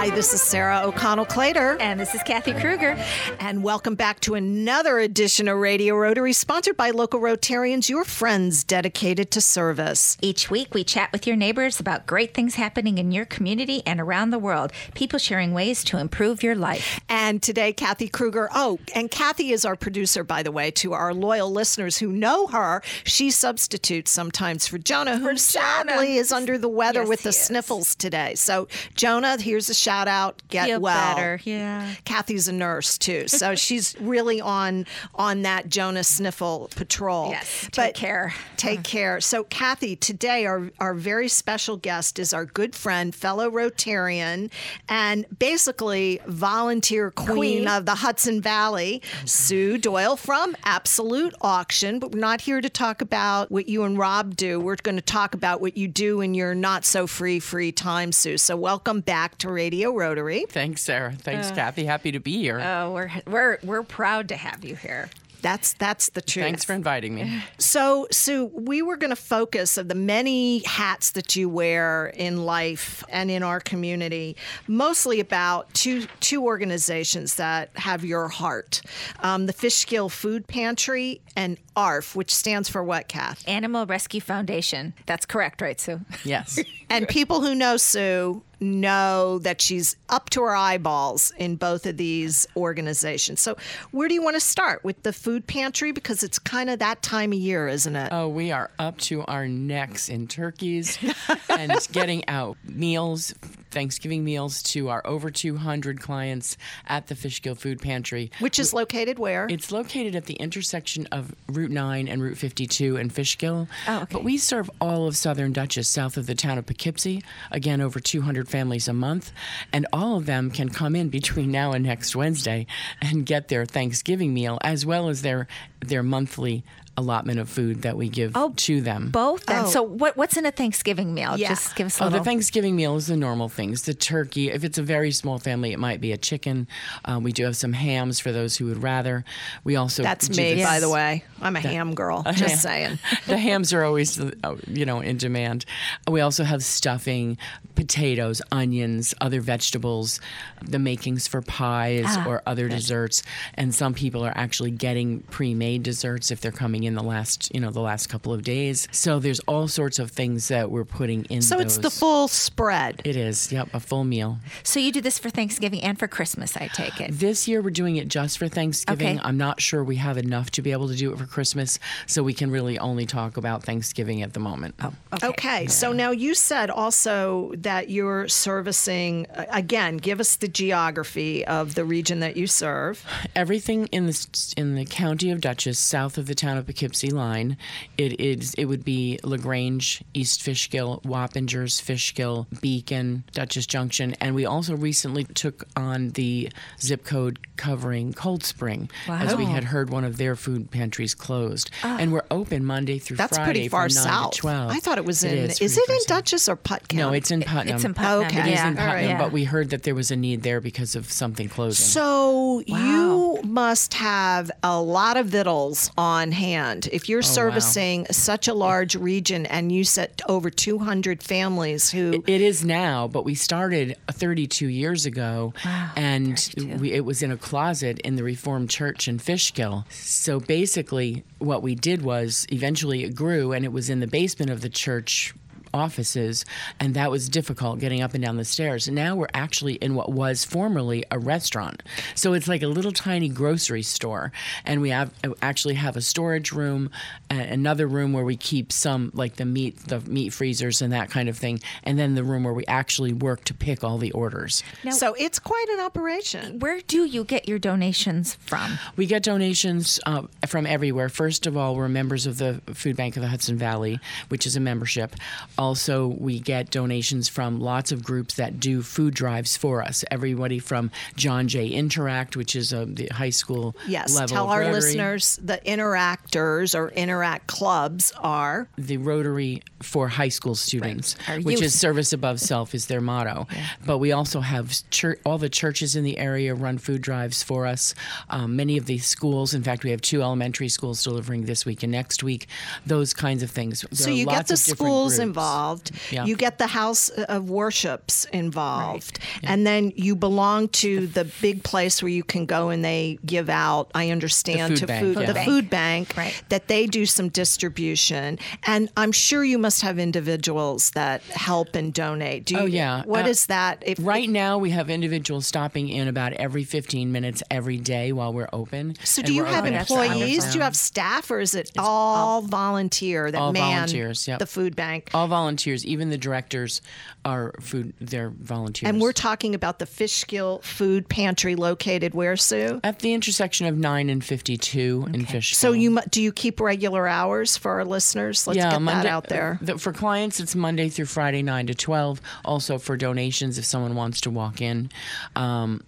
Hi, 0.00 0.08
this 0.08 0.32
is 0.32 0.40
Sarah 0.40 0.80
O'Connell 0.82 1.26
Clater. 1.26 1.76
And 1.78 2.00
this 2.00 2.14
is 2.14 2.22
Kathy 2.22 2.54
Kruger. 2.54 2.96
And 3.38 3.62
welcome 3.62 3.96
back 3.96 4.18
to 4.20 4.34
another 4.34 4.98
edition 4.98 5.46
of 5.46 5.58
Radio 5.58 5.94
Rotary, 5.94 6.32
sponsored 6.32 6.78
by 6.78 6.88
local 6.88 7.20
Rotarians, 7.20 7.90
your 7.90 8.04
friends 8.06 8.64
dedicated 8.64 9.30
to 9.32 9.42
service. 9.42 10.16
Each 10.22 10.50
week, 10.50 10.72
we 10.72 10.84
chat 10.84 11.12
with 11.12 11.26
your 11.26 11.36
neighbors 11.36 11.78
about 11.80 12.06
great 12.06 12.32
things 12.32 12.54
happening 12.54 12.96
in 12.96 13.12
your 13.12 13.26
community 13.26 13.82
and 13.84 14.00
around 14.00 14.30
the 14.30 14.38
world, 14.38 14.72
people 14.94 15.18
sharing 15.18 15.52
ways 15.52 15.84
to 15.84 15.98
improve 15.98 16.42
your 16.42 16.54
life. 16.54 16.98
And 17.10 17.42
today, 17.42 17.74
Kathy 17.74 18.08
Kruger. 18.08 18.48
Oh, 18.54 18.78
and 18.94 19.10
Kathy 19.10 19.52
is 19.52 19.66
our 19.66 19.76
producer, 19.76 20.24
by 20.24 20.42
the 20.42 20.50
way, 20.50 20.70
to 20.70 20.94
our 20.94 21.12
loyal 21.12 21.52
listeners 21.52 21.98
who 21.98 22.10
know 22.10 22.46
her. 22.46 22.80
She 23.04 23.30
substitutes 23.30 24.10
sometimes 24.10 24.66
for 24.66 24.78
Jonah, 24.78 25.18
who 25.18 25.36
sadly 25.36 26.16
is 26.16 26.32
under 26.32 26.56
the 26.56 26.70
weather 26.70 27.00
Yes, 27.00 27.08
with 27.10 27.22
the 27.22 27.32
sniffles 27.34 27.94
today. 27.94 28.34
So, 28.34 28.66
Jonah, 28.94 29.38
here's 29.38 29.68
a 29.68 29.74
shout 29.74 29.89
out. 29.90 30.42
Get 30.48 30.66
Feel 30.66 30.80
well. 30.80 31.16
better, 31.16 31.40
yeah. 31.44 31.94
Kathy's 32.04 32.48
a 32.48 32.52
nurse 32.52 32.98
too, 32.98 33.28
so 33.28 33.54
she's 33.60 33.96
really 34.00 34.40
on 34.40 34.86
on 35.14 35.42
that 35.42 35.68
Jonas 35.68 36.08
sniffle 36.08 36.70
patrol. 36.76 37.30
Yes, 37.30 37.68
take 37.72 37.94
care. 37.94 38.34
Take 38.56 38.80
uh-huh. 38.80 38.82
care. 38.84 39.20
So, 39.20 39.44
Kathy, 39.44 39.96
today 39.96 40.46
our 40.46 40.70
our 40.78 40.94
very 40.94 41.28
special 41.28 41.76
guest 41.76 42.18
is 42.18 42.32
our 42.32 42.44
good 42.44 42.74
friend, 42.74 43.14
fellow 43.14 43.50
Rotarian, 43.50 44.50
and 44.88 45.26
basically 45.38 46.20
volunteer 46.26 47.10
queen, 47.10 47.36
Queen. 47.36 47.68
of 47.68 47.86
the 47.86 47.96
Hudson 47.96 48.40
Valley, 48.40 49.02
Sue 49.24 49.78
Doyle 49.78 50.16
from 50.16 50.56
Absolute 50.64 51.34
Auction. 51.40 51.98
But 51.98 52.12
we're 52.12 52.20
not 52.20 52.42
here 52.42 52.60
to 52.60 52.68
talk 52.68 53.00
about 53.00 53.50
what 53.50 53.68
you 53.68 53.84
and 53.84 53.96
Rob 53.96 54.36
do. 54.36 54.60
We're 54.60 54.76
going 54.76 54.96
to 54.96 55.02
talk 55.02 55.34
about 55.34 55.60
what 55.60 55.76
you 55.76 55.88
do 55.88 56.20
in 56.20 56.34
your 56.34 56.54
not 56.54 56.84
so 56.84 57.06
free 57.06 57.40
free 57.40 57.72
time, 57.72 58.12
Sue. 58.12 58.38
So, 58.38 58.56
welcome 58.56 59.00
back 59.00 59.38
to 59.38 59.50
Radio 59.50 59.79
Rotary. 59.88 60.46
Thanks, 60.48 60.82
Sarah. 60.82 61.12
Thanks, 61.12 61.50
Kathy. 61.50 61.84
Happy 61.84 62.12
to 62.12 62.20
be 62.20 62.38
here. 62.38 62.60
Oh, 62.60 62.92
we're 62.92 63.10
we're 63.26 63.58
we're 63.62 63.82
proud 63.82 64.28
to 64.28 64.36
have 64.36 64.64
you 64.64 64.76
here. 64.76 65.08
That's 65.42 65.72
that's 65.74 66.10
the 66.10 66.20
truth. 66.20 66.44
Thanks 66.44 66.64
for 66.64 66.72
inviting 66.74 67.14
me. 67.14 67.42
So, 67.58 68.08
Sue, 68.10 68.46
we 68.46 68.82
were 68.82 68.96
going 68.96 69.10
to 69.10 69.16
focus 69.16 69.76
of 69.76 69.88
the 69.88 69.94
many 69.94 70.60
hats 70.64 71.12
that 71.12 71.36
you 71.36 71.48
wear 71.48 72.06
in 72.08 72.44
life 72.44 73.04
and 73.08 73.30
in 73.30 73.42
our 73.42 73.60
community, 73.60 74.36
mostly 74.66 75.20
about 75.20 75.72
two 75.74 76.06
two 76.20 76.44
organizations 76.44 77.36
that 77.36 77.70
have 77.76 78.04
your 78.04 78.28
heart: 78.28 78.82
um, 79.20 79.46
the 79.46 79.52
Fishkill 79.52 80.08
Food 80.08 80.48
Pantry 80.48 81.20
and 81.36 81.58
ARF, 81.76 82.16
which 82.16 82.34
stands 82.34 82.68
for 82.68 82.82
what, 82.82 83.08
Kath? 83.08 83.46
Animal 83.46 83.86
Rescue 83.86 84.20
Foundation. 84.20 84.94
That's 85.06 85.26
correct, 85.26 85.60
right, 85.60 85.78
Sue? 85.78 86.00
Yes. 86.24 86.58
And 86.92 87.06
people 87.06 87.40
who 87.40 87.54
know 87.54 87.76
Sue 87.76 88.42
know 88.60 89.38
that 89.40 89.60
she's 89.60 89.96
up 90.08 90.30
to 90.30 90.42
her 90.42 90.54
eyeballs 90.54 91.32
in 91.38 91.56
both 91.56 91.86
of 91.86 91.96
these 91.96 92.46
organizations. 92.56 93.40
So, 93.40 93.56
where 93.90 94.08
do 94.08 94.14
you 94.14 94.22
want 94.22 94.36
to 94.36 94.40
start 94.40 94.84
with 94.84 95.02
the 95.02 95.12
food 95.12 95.46
pantry? 95.46 95.92
Because 95.92 96.22
it's 96.22 96.38
kind 96.38 96.70
of 96.70 96.78
that 96.80 97.02
time 97.02 97.32
of 97.32 97.38
year, 97.38 97.68
isn't 97.68 97.96
it? 97.96 98.10
Oh, 98.12 98.28
we 98.28 98.52
are 98.52 98.70
up 98.78 98.98
to 98.98 99.22
our 99.24 99.48
necks 99.48 100.08
in 100.08 100.26
turkeys 100.26 100.98
and 101.48 101.72
getting 101.92 102.28
out 102.28 102.56
meals, 102.64 103.34
Thanksgiving 103.70 104.24
meals 104.24 104.62
to 104.64 104.88
our 104.88 105.06
over 105.06 105.30
200 105.30 106.00
clients 106.00 106.56
at 106.86 107.06
the 107.06 107.14
Fishkill 107.14 107.54
Food 107.54 107.80
Pantry. 107.80 108.30
Which 108.40 108.58
is 108.58 108.72
located 108.72 109.18
where? 109.18 109.46
It's 109.48 109.72
located 109.72 110.14
at 110.14 110.26
the 110.26 110.34
intersection 110.34 111.06
of 111.12 111.34
Route 111.48 111.70
9 111.70 112.08
and 112.08 112.22
Route 112.22 112.36
52 112.36 112.96
in 112.96 113.10
Fishkill. 113.10 113.68
Oh, 113.88 113.96
okay. 114.02 114.06
But 114.12 114.24
we 114.24 114.38
serve 114.38 114.70
all 114.80 115.06
of 115.06 115.16
Southern 115.16 115.52
Dutchess 115.52 115.88
south 115.88 116.16
of 116.16 116.26
the 116.26 116.34
town 116.34 116.58
of 116.58 116.66
Poughkeepsie. 116.66 117.22
Again, 117.50 117.80
over 117.80 118.00
200 118.00 118.48
families 118.50 118.88
a 118.88 118.92
month. 118.92 119.32
And 119.72 119.86
all 119.92 120.16
of 120.16 120.26
them 120.26 120.50
can 120.50 120.68
come 120.68 120.96
in 120.96 121.08
between 121.08 121.50
now 121.50 121.72
and 121.72 121.84
next 121.84 122.14
Wednesday 122.16 122.66
and 123.00 123.24
get 123.24 123.48
their 123.48 123.64
Thanksgiving 123.64 124.34
meal 124.34 124.58
as 124.62 124.84
well 124.84 125.08
as 125.08 125.22
their, 125.22 125.46
their 125.80 126.02
monthly 126.02 126.64
allotment 127.00 127.40
of 127.40 127.48
food 127.48 127.82
that 127.82 127.96
we 127.96 128.08
give 128.08 128.32
Oh, 128.36 128.52
to 128.56 128.80
them. 128.80 129.10
Both. 129.10 129.46
Then. 129.46 129.64
Oh. 129.64 129.68
So, 129.68 129.82
what 129.82 130.16
what's 130.16 130.36
in 130.36 130.46
a 130.46 130.52
Thanksgiving 130.52 131.12
meal? 131.14 131.36
Yeah. 131.36 131.48
Just 131.48 131.74
give 131.74 131.86
us 131.86 131.98
a 131.98 132.04
Oh, 132.04 132.06
little. 132.06 132.20
the 132.20 132.24
Thanksgiving 132.24 132.76
meal 132.76 132.94
is 132.96 133.08
the 133.08 133.16
normal 133.16 133.48
things. 133.48 133.82
The 133.82 133.94
turkey. 133.94 134.50
If 134.50 134.62
it's 134.62 134.78
a 134.78 134.82
very 134.82 135.10
small 135.10 135.38
family, 135.38 135.72
it 135.72 135.78
might 135.80 136.00
be 136.00 136.12
a 136.12 136.16
chicken. 136.16 136.68
Uh, 137.04 137.18
we 137.20 137.32
do 137.32 137.44
have 137.44 137.56
some 137.56 137.72
hams 137.72 138.20
for 138.20 138.30
those 138.30 138.56
who 138.58 138.66
would 138.66 138.82
rather. 138.82 139.24
We 139.64 139.74
also 139.76 140.02
That's 140.04 140.28
do 140.28 140.40
me, 140.40 140.54
this- 140.54 140.64
by 140.66 140.78
the 140.78 140.88
way. 140.88 141.24
I'm 141.42 141.56
a 141.56 141.60
ham 141.60 141.94
girl. 141.94 142.22
Just 142.34 142.40
ham. 142.40 142.58
saying. 142.58 142.98
the 143.26 143.38
hams 143.38 143.72
are 143.72 143.82
always, 143.82 144.20
uh, 144.20 144.56
you 144.68 144.84
know, 144.84 145.00
in 145.00 145.16
demand. 145.16 145.64
We 146.08 146.20
also 146.20 146.44
have 146.44 146.62
stuffing, 146.62 147.38
potatoes, 147.74 148.42
onions, 148.52 149.14
other 149.20 149.40
vegetables, 149.40 150.20
the 150.62 150.78
makings 150.78 151.26
for 151.26 151.40
pies 151.40 152.04
Ah, 152.06 152.24
or 152.28 152.42
other 152.46 152.68
desserts. 152.68 153.22
And 153.54 153.74
some 153.74 153.94
people 153.94 154.24
are 154.24 154.32
actually 154.36 154.70
getting 154.70 155.20
pre-made 155.30 155.82
desserts 155.82 156.30
if 156.30 156.40
they're 156.42 156.52
coming 156.52 156.84
in 156.84 156.89
the 156.94 157.02
last, 157.02 157.52
you 157.54 157.60
know, 157.60 157.70
the 157.70 157.80
last 157.80 158.08
couple 158.08 158.32
of 158.32 158.42
days. 158.42 158.88
So 158.90 159.18
there's 159.18 159.40
all 159.40 159.68
sorts 159.68 159.98
of 159.98 160.10
things 160.10 160.48
that 160.48 160.70
we're 160.70 160.84
putting 160.84 161.24
in. 161.26 161.42
So 161.42 161.58
it's 161.58 161.78
the 161.78 161.90
full 161.90 162.28
spread. 162.28 163.02
It 163.04 163.16
is, 163.16 163.52
yep, 163.52 163.68
a 163.72 163.80
full 163.80 164.04
meal. 164.04 164.38
so 164.62 164.80
you 164.80 164.92
do 164.92 165.00
this 165.00 165.18
for 165.18 165.30
Thanksgiving 165.30 165.82
and 165.82 165.98
for 165.98 166.08
Christmas, 166.08 166.56
I 166.56 166.68
take 166.68 167.00
it. 167.00 167.10
This 167.12 167.48
year 167.48 167.62
we're 167.62 167.70
doing 167.70 167.96
it 167.96 168.08
just 168.08 168.38
for 168.38 168.48
Thanksgiving. 168.48 169.18
Okay. 169.18 169.26
I'm 169.26 169.36
not 169.36 169.60
sure 169.60 169.82
we 169.84 169.96
have 169.96 170.18
enough 170.18 170.50
to 170.52 170.62
be 170.62 170.72
able 170.72 170.88
to 170.88 170.96
do 170.96 171.12
it 171.12 171.18
for 171.18 171.26
Christmas, 171.26 171.78
so 172.06 172.22
we 172.22 172.34
can 172.34 172.50
really 172.50 172.78
only 172.78 173.06
talk 173.06 173.36
about 173.36 173.62
Thanksgiving 173.64 174.22
at 174.22 174.32
the 174.32 174.40
moment. 174.40 174.74
Oh, 174.80 174.92
Okay. 175.22 175.66
So 175.66 175.92
now 175.92 176.10
you 176.10 176.34
said 176.34 176.70
also 176.70 177.52
that 177.58 177.90
you're 177.90 178.26
servicing, 178.28 179.26
again, 179.50 179.96
give 179.96 180.20
us 180.20 180.36
the 180.36 180.48
geography 180.48 181.44
of 181.46 181.74
the 181.74 181.84
region 181.84 182.20
that 182.20 182.36
you 182.36 182.46
serve. 182.46 183.04
Everything 183.36 183.86
in 183.88 184.06
the 184.06 184.52
in 184.56 184.74
the 184.74 184.84
county 184.84 185.30
of 185.30 185.40
Dutchess, 185.40 185.78
south 185.78 186.18
of 186.18 186.26
the 186.26 186.34
town 186.34 186.56
of 186.58 186.66
Poughkeepsie 186.70 187.10
line, 187.10 187.56
it 187.98 188.20
is 188.20 188.54
it 188.54 188.66
would 188.66 188.84
be 188.84 189.18
Lagrange, 189.24 190.04
East 190.14 190.40
Fishkill, 190.40 191.00
Wappingers, 191.04 191.82
Fishkill, 191.82 192.46
Beacon, 192.60 193.24
Dutchess 193.32 193.66
Junction, 193.66 194.14
and 194.20 194.36
we 194.36 194.46
also 194.46 194.76
recently 194.76 195.24
took 195.24 195.64
on 195.74 196.10
the 196.10 196.48
zip 196.80 197.04
code 197.04 197.40
covering 197.56 198.12
Cold 198.12 198.44
Spring, 198.44 198.88
as 199.08 199.34
we 199.34 199.46
had 199.46 199.64
heard 199.64 199.90
one 199.90 200.04
of 200.04 200.16
their 200.16 200.36
food 200.36 200.70
pantries 200.70 201.12
closed, 201.12 201.70
and 201.82 202.10
ah. 202.10 202.14
we're 202.14 202.24
open 202.30 202.64
Monday 202.64 203.00
through 203.00 203.16
That's 203.16 203.36
Friday 203.36 203.52
pretty 203.52 203.68
far 203.68 203.88
from 203.88 203.96
9 203.96 204.04
south. 204.04 204.30
to 204.32 204.38
12. 204.38 204.70
I 204.70 204.78
thought 204.78 204.98
it 204.98 205.04
was 205.04 205.24
in. 205.24 205.36
is 205.36 205.60
Is, 205.60 205.76
it 205.76 205.88
in 205.88 205.98
south. 206.00 206.06
Dutchess 206.06 206.48
or 206.48 206.54
Putt 206.54 206.88
County? 206.88 207.02
No, 207.02 207.12
it's 207.12 207.32
in 207.32 207.42
Putnam. 207.42 207.74
It's 207.74 207.84
in 207.84 207.94
Putnam. 207.94 208.26
Okay. 208.26 208.38
It 208.40 208.46
is 208.46 208.52
yeah. 208.52 208.68
in 208.68 208.76
Putnam, 208.76 209.04
Yeah. 209.04 209.18
but 209.18 209.32
we 209.32 209.42
heard 209.42 209.70
that 209.70 209.82
there 209.82 209.96
was 209.96 210.12
a 210.12 210.16
need 210.16 210.42
there 210.42 210.60
because 210.60 210.94
of 210.94 211.10
something 211.10 211.48
closing. 211.48 211.84
So 211.84 212.62
you 212.64 213.40
must 213.42 213.94
have 213.94 214.52
a 214.62 214.80
lot 214.80 215.16
of 215.16 215.26
vittles 215.26 215.90
on 215.98 216.30
hand 216.32 216.59
if 216.92 217.08
you're 217.08 217.18
oh, 217.18 217.22
servicing 217.22 218.06
such 218.10 218.48
a 218.48 218.54
large 218.54 218.94
region 218.94 219.46
and 219.46 219.72
you 219.72 219.84
set 219.84 220.20
over 220.28 220.50
200 220.50 221.22
families 221.22 221.90
who 221.90 222.22
It 222.26 222.40
is 222.40 222.64
now, 222.64 223.08
but 223.08 223.24
we 223.24 223.34
started 223.34 223.96
32 224.10 224.66
years 224.66 225.06
ago, 225.06 225.54
and 225.96 226.52
we, 226.78 226.92
it 226.92 227.04
was 227.04 227.22
in 227.22 227.30
a 227.30 227.36
closet 227.36 227.98
in 228.00 228.16
the 228.16 228.22
Reformed 228.22 228.70
Church 228.70 229.08
in 229.08 229.18
Fishkill. 229.18 229.84
So 229.90 230.40
basically, 230.40 231.24
what 231.38 231.62
we 231.62 231.74
did 231.74 232.02
was 232.02 232.46
eventually 232.52 233.04
it 233.04 233.14
grew, 233.14 233.52
and 233.52 233.64
it 233.64 233.72
was 233.72 233.90
in 233.90 234.00
the 234.00 234.06
basement 234.06 234.50
of 234.50 234.60
the 234.60 234.68
church 234.68 235.34
offices 235.72 236.44
and 236.78 236.94
that 236.94 237.10
was 237.10 237.28
difficult 237.28 237.78
getting 237.78 238.02
up 238.02 238.14
and 238.14 238.24
down 238.24 238.36
the 238.36 238.44
stairs 238.44 238.86
and 238.86 238.94
now 238.94 239.14
we're 239.14 239.28
actually 239.34 239.74
in 239.74 239.94
what 239.94 240.10
was 240.10 240.44
formerly 240.44 241.04
a 241.10 241.18
restaurant 241.18 241.82
so 242.14 242.32
it's 242.32 242.48
like 242.48 242.62
a 242.62 242.66
little 242.66 242.92
tiny 242.92 243.28
grocery 243.28 243.82
store 243.82 244.32
and 244.64 244.80
we 244.80 244.90
have 244.90 245.12
actually 245.42 245.74
have 245.74 245.96
a 245.96 246.00
storage 246.00 246.52
room 246.52 246.90
another 247.30 247.86
room 247.86 248.12
where 248.12 248.24
we 248.24 248.36
keep 248.36 248.72
some 248.72 249.10
like 249.14 249.36
the 249.36 249.44
meat 249.44 249.76
the 249.86 250.00
meat 250.00 250.30
freezers 250.32 250.82
and 250.82 250.92
that 250.92 251.10
kind 251.10 251.28
of 251.28 251.36
thing 251.36 251.60
and 251.84 251.98
then 251.98 252.14
the 252.14 252.24
room 252.24 252.44
where 252.44 252.54
we 252.54 252.64
actually 252.66 253.12
work 253.12 253.44
to 253.44 253.54
pick 253.54 253.84
all 253.84 253.98
the 253.98 254.12
orders 254.12 254.62
Now- 254.84 254.90
so 254.92 255.14
it's 255.14 255.38
quite 255.38 255.66
an 255.70 255.80
operation 255.80 256.58
Where 256.58 256.80
do 256.80 257.04
you 257.04 257.24
get 257.24 257.48
your 257.48 257.58
donations 257.58 258.34
from? 258.36 258.78
We 258.96 259.06
get 259.06 259.22
donations 259.22 260.00
uh, 260.06 260.22
from 260.46 260.66
everywhere. 260.66 261.08
First 261.08 261.46
of 261.46 261.56
all, 261.56 261.74
we're 261.76 261.88
members 261.88 262.26
of 262.26 262.38
the 262.38 262.60
Food 262.74 262.96
Bank 262.96 263.16
of 263.16 263.22
the 263.22 263.28
Hudson 263.28 263.56
Valley, 263.56 264.00
which 264.28 264.46
is 264.46 264.56
a 264.56 264.60
membership. 264.60 265.14
Also, 265.60 266.06
we 266.06 266.40
get 266.40 266.70
donations 266.70 267.28
from 267.28 267.60
lots 267.60 267.92
of 267.92 268.02
groups 268.02 268.36
that 268.36 268.58
do 268.58 268.80
food 268.80 269.12
drives 269.12 269.58
for 269.58 269.82
us. 269.82 270.02
Everybody 270.10 270.58
from 270.58 270.90
John 271.16 271.48
Jay 271.48 271.68
Interact, 271.68 272.34
which 272.34 272.56
is 272.56 272.72
a 272.72 272.86
the 272.86 273.08
high 273.08 273.28
school 273.28 273.76
yes 273.86 274.14
level 274.14 274.36
tell 274.36 274.44
of 274.44 274.50
our 274.52 274.60
Rotary. 274.60 274.74
listeners 274.74 275.38
the 275.42 275.58
interactors 275.66 276.74
or 276.74 276.88
interact 276.92 277.46
clubs 277.46 278.10
are 278.22 278.68
the 278.78 278.96
Rotary 278.96 279.62
for 279.82 280.08
high 280.08 280.30
school 280.30 280.54
students, 280.54 281.14
Our 281.28 281.40
which 281.40 281.60
is 281.60 281.78
service 281.78 282.14
above 282.14 282.40
self 282.40 282.74
is 282.74 282.86
their 282.86 283.02
motto. 283.02 283.46
But 283.84 283.98
we 283.98 284.12
also 284.12 284.40
have 284.40 284.74
chur- 284.90 285.18
all 285.26 285.36
the 285.38 285.48
churches 285.48 285.94
in 285.94 286.04
the 286.04 286.16
area 286.16 286.54
run 286.54 286.78
food 286.78 287.02
drives 287.02 287.42
for 287.42 287.66
us. 287.66 287.94
Um, 288.30 288.56
many 288.56 288.78
of 288.78 288.86
the 288.86 288.98
schools, 288.98 289.52
in 289.52 289.62
fact, 289.62 289.84
we 289.84 289.90
have 289.90 290.00
two 290.00 290.22
elementary 290.22 290.68
schools 290.68 291.02
delivering 291.02 291.44
this 291.44 291.66
week 291.66 291.82
and 291.82 291.92
next 291.92 292.22
week. 292.22 292.46
Those 292.86 293.12
kinds 293.12 293.42
of 293.42 293.50
things. 293.50 293.82
There 293.82 293.88
so 293.92 294.10
you 294.10 294.26
get 294.26 294.46
the 294.46 294.56
schools 294.56 295.18
involved 295.18 295.49
involved. 295.50 295.90
Yeah. 296.10 296.24
You 296.24 296.36
get 296.36 296.58
the 296.58 296.66
house 296.68 297.08
of 297.08 297.50
worships 297.50 298.24
involved, 298.32 299.18
and 299.42 299.66
then 299.66 299.92
you 299.96 300.14
belong 300.14 300.68
to 300.68 301.06
the 301.06 301.24
big 301.40 301.62
place 301.62 302.02
where 302.02 302.10
you 302.10 302.22
can 302.22 302.46
go 302.46 302.68
and 302.68 302.84
they 302.84 303.18
give 303.26 303.48
out. 303.48 303.90
I 303.94 304.10
understand 304.10 304.72
food 304.72 304.78
to 304.78 304.86
bank, 304.86 305.04
food 305.04 305.20
yeah. 305.20 305.32
the 305.32 305.40
Food 305.40 305.44
food 305.50 305.70
bank 305.70 306.14
Right. 306.16 306.42
that 306.48 306.68
they 306.68 306.86
do 306.86 307.06
some 307.06 307.28
distribution, 307.28 308.38
and 308.66 308.90
I'm 308.96 309.12
sure 309.12 309.42
you 309.44 309.58
must 309.58 309.82
have 309.82 309.98
individuals 309.98 310.90
that 310.92 311.22
help 311.22 311.74
and 311.74 311.92
donate. 311.92 312.44
Do 312.46 312.54
you, 312.54 312.60
Oh, 312.60 312.66
yeah. 312.66 313.02
What 313.04 313.24
Uh, 313.24 313.28
is 313.28 313.46
that? 313.46 313.82
If, 313.86 313.98
Right 314.00 314.28
now, 314.28 314.58
we 314.58 314.70
have 314.70 314.90
individuals 314.90 315.46
stopping 315.46 315.88
in 315.88 316.08
about 316.08 316.32
every 316.34 316.64
15 316.64 317.10
minutes 317.10 317.42
every 317.50 317.78
day 317.78 318.12
while 318.12 318.32
we're 318.32 318.48
open. 318.52 318.94
So 319.04 319.22
do 319.22 319.32
you 319.34 319.44
have 319.44 319.64
open 319.64 319.74
after 319.74 319.94
hours 319.94 320.10
employees? 320.10 320.44
Do 320.52 320.58
you 320.58 320.62
have 320.62 320.76
staff, 320.76 321.30
or 321.30 321.40
is 321.40 321.54
it 321.54 321.70
all 321.78 322.42
volunteer 322.42 323.30
that 323.30 323.38
all 323.40 323.52
man 323.52 323.72
volunteers, 323.88 324.28
yep. 324.28 324.38
the 324.38 324.46
food 324.46 324.76
bank? 324.76 325.10
All 325.14 325.26
volunteers, 325.26 325.39
even 325.84 326.10
the 326.10 326.18
directors 326.18 326.82
are 327.24 327.52
food. 327.60 327.92
They're 328.00 328.30
volunteers. 328.30 328.88
And 328.88 329.00
we're 329.00 329.12
talking 329.12 329.54
about 329.54 329.78
the 329.78 329.86
Fishkill 329.86 330.60
Food 330.62 331.08
Pantry 331.08 331.54
located 331.54 332.14
where, 332.14 332.36
Sue? 332.36 332.80
at 332.84 333.00
the 333.00 333.12
intersection 333.12 333.66
of 333.66 333.76
nine 333.76 334.08
and 334.10 334.24
fifty-two 334.24 335.08
in 335.12 335.24
Fishkill. 335.26 335.56
So 335.56 335.72
you 335.72 335.98
do 336.10 336.22
you 336.22 336.32
keep 336.32 336.60
regular 336.60 337.06
hours 337.06 337.56
for 337.56 337.72
our 337.72 337.84
listeners? 337.84 338.46
Let's 338.46 338.58
get 338.58 338.80
Monday, 338.80 339.02
that 339.02 339.06
out 339.06 339.28
there. 339.28 339.58
the- 339.60 339.78
for 339.78 339.92
clients, 339.92 340.40
it's 340.40 340.54
Monday 340.54 340.88
through 340.88 341.06
Friday, 341.06 341.42
nine 341.42 341.66
to 341.66 341.74
twelve. 341.74 342.20
Also 342.44 342.78
for 342.78 342.96
donations, 342.96 343.58
if 343.58 343.64
someone 343.64 343.94
wants 343.94 344.20
to 344.22 344.30
walk 344.30 344.60
in. 344.60 344.90
Um, 345.36 345.82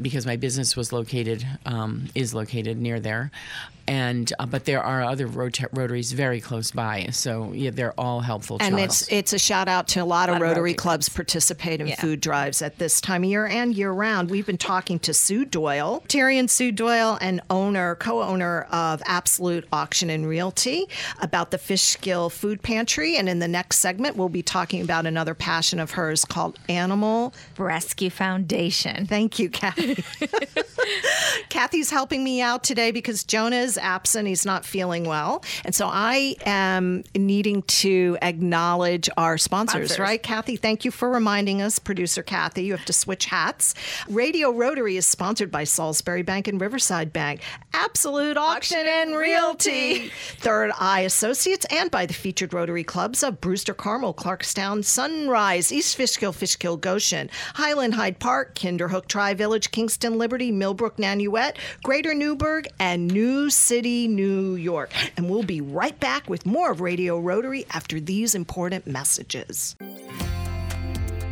because 0.00 0.26
my 0.26 0.36
business 0.36 0.76
was 0.76 0.92
located 0.92 1.46
um, 1.66 2.06
is 2.14 2.34
located 2.34 2.78
near 2.78 3.00
there, 3.00 3.30
and 3.90 4.32
uh, 4.38 4.46
but 4.46 4.64
there 4.66 4.82
are 4.82 5.02
other 5.02 5.26
Rota- 5.26 5.68
Rotaries 5.72 6.12
very 6.12 6.40
close 6.40 6.70
by, 6.70 7.08
so 7.10 7.52
yeah, 7.52 7.70
they're 7.72 7.92
all 7.98 8.20
helpful. 8.20 8.58
to 8.58 8.64
And 8.64 8.76
us. 8.76 9.02
it's 9.02 9.08
it's 9.12 9.32
a 9.32 9.38
shout 9.38 9.66
out 9.66 9.88
to 9.88 10.00
a 10.00 10.04
lot 10.04 10.28
of 10.28 10.34
lot 10.34 10.36
of 10.36 10.42
Rotary 10.42 10.50
Rotary 10.60 10.74
clubs 10.74 11.08
participate 11.08 11.80
in 11.80 11.88
Yeah. 11.88 11.96
food 11.96 12.20
drives 12.20 12.62
at 12.62 12.78
this 12.78 13.00
time 13.00 13.24
of 13.24 13.30
year 13.30 13.46
and 13.46 13.74
year 13.74 13.90
round. 13.90 14.30
We've 14.30 14.46
been 14.46 14.58
talking 14.58 14.98
to 15.00 15.12
Sue 15.12 15.44
Doyle, 15.44 16.04
Terry 16.08 16.38
and 16.38 16.48
Sue 16.50 16.70
Doyle, 16.70 17.18
and 17.20 17.40
owner, 17.50 17.96
co-owner 17.96 18.62
of 18.70 19.02
Absolute 19.06 19.66
Auction 19.72 20.08
and 20.10 20.28
Realty, 20.28 20.86
about 21.20 21.50
the 21.50 21.58
Fishkill 21.58 22.30
Food 22.30 22.62
Pantry. 22.62 23.16
And 23.16 23.28
in 23.28 23.40
the 23.40 23.48
next 23.48 23.78
segment, 23.78 24.16
we'll 24.16 24.28
be 24.28 24.42
talking 24.42 24.82
about 24.82 25.04
another 25.06 25.34
passion 25.34 25.80
of 25.80 25.92
hers 25.92 26.24
called 26.24 26.58
Animal. 26.68 27.34
Rescue 27.58 28.10
Foundation. 28.10 29.06
Thank 29.06 29.38
you, 29.40 29.50
Kathy. 29.50 30.04
Kathy's 31.48 31.90
helping 31.90 32.22
me 32.24 32.40
out 32.40 32.62
today 32.64 32.90
because 32.90 33.24
Jonah 33.24 33.56
is 33.56 33.78
absent. 33.78 34.28
He's 34.28 34.46
not 34.46 34.64
feeling 34.64 35.04
well. 35.04 35.44
And 35.64 35.74
so 35.74 35.88
I 35.90 36.36
am 36.46 37.04
needing 37.14 37.62
to 37.62 38.16
acknowledge 38.22 39.08
our 39.16 39.38
sponsors, 39.38 39.90
Sponsors. 39.90 39.98
right? 39.98 40.22
Kathy, 40.22 40.56
thank 40.56 40.84
you 40.84 40.90
for 40.90 41.10
reminding 41.10 41.62
us, 41.62 41.78
producer 41.78 42.22
Kathy. 42.22 42.64
You 42.64 42.72
have 42.76 42.84
to 42.86 42.92
switch 42.92 43.26
hats. 43.26 43.74
Radio 44.08 44.50
Rotary 44.50 44.96
is 44.96 45.06
sponsored 45.06 45.50
by 45.50 45.64
Salisbury 45.64 46.22
Bank 46.22 46.48
and 46.48 46.60
Riverside 46.60 47.12
Bank, 47.12 47.40
Absolute 47.72 48.36
Auction 48.36 48.84
and 48.86 49.16
Realty, 49.16 50.10
Third 50.38 50.70
Eye 50.78 51.00
Associates, 51.00 51.66
and 51.70 51.90
by 51.90 52.06
the 52.06 52.14
featured 52.14 52.52
Rotary 52.52 52.84
clubs 52.84 53.22
of 53.22 53.40
Brewster 53.40 53.74
Carmel, 53.74 54.14
Clarkstown, 54.14 54.84
Sunrise, 54.84 55.72
East 55.72 55.96
Fishkill, 55.96 56.32
Fishkill, 56.32 56.76
Goshen, 56.76 57.30
Highland 57.54 57.94
Hyde 57.94 58.18
Park, 58.18 58.54
Kinderhook 58.54 59.06
Tri 59.06 59.34
Village, 59.34 59.70
Kingston 59.70 60.18
Liberty, 60.18 60.50
Millbrook 60.52 60.79
Nanuet, 60.80 61.56
Greater 61.82 62.14
Newburgh, 62.14 62.66
and 62.78 63.06
New 63.06 63.50
City, 63.50 64.08
New 64.08 64.54
York. 64.54 64.92
And 65.16 65.28
we'll 65.28 65.42
be 65.42 65.60
right 65.60 65.98
back 66.00 66.28
with 66.28 66.46
more 66.46 66.70
of 66.70 66.80
Radio 66.80 67.18
Rotary 67.18 67.66
after 67.70 68.00
these 68.00 68.34
important 68.34 68.86
messages. 68.86 69.76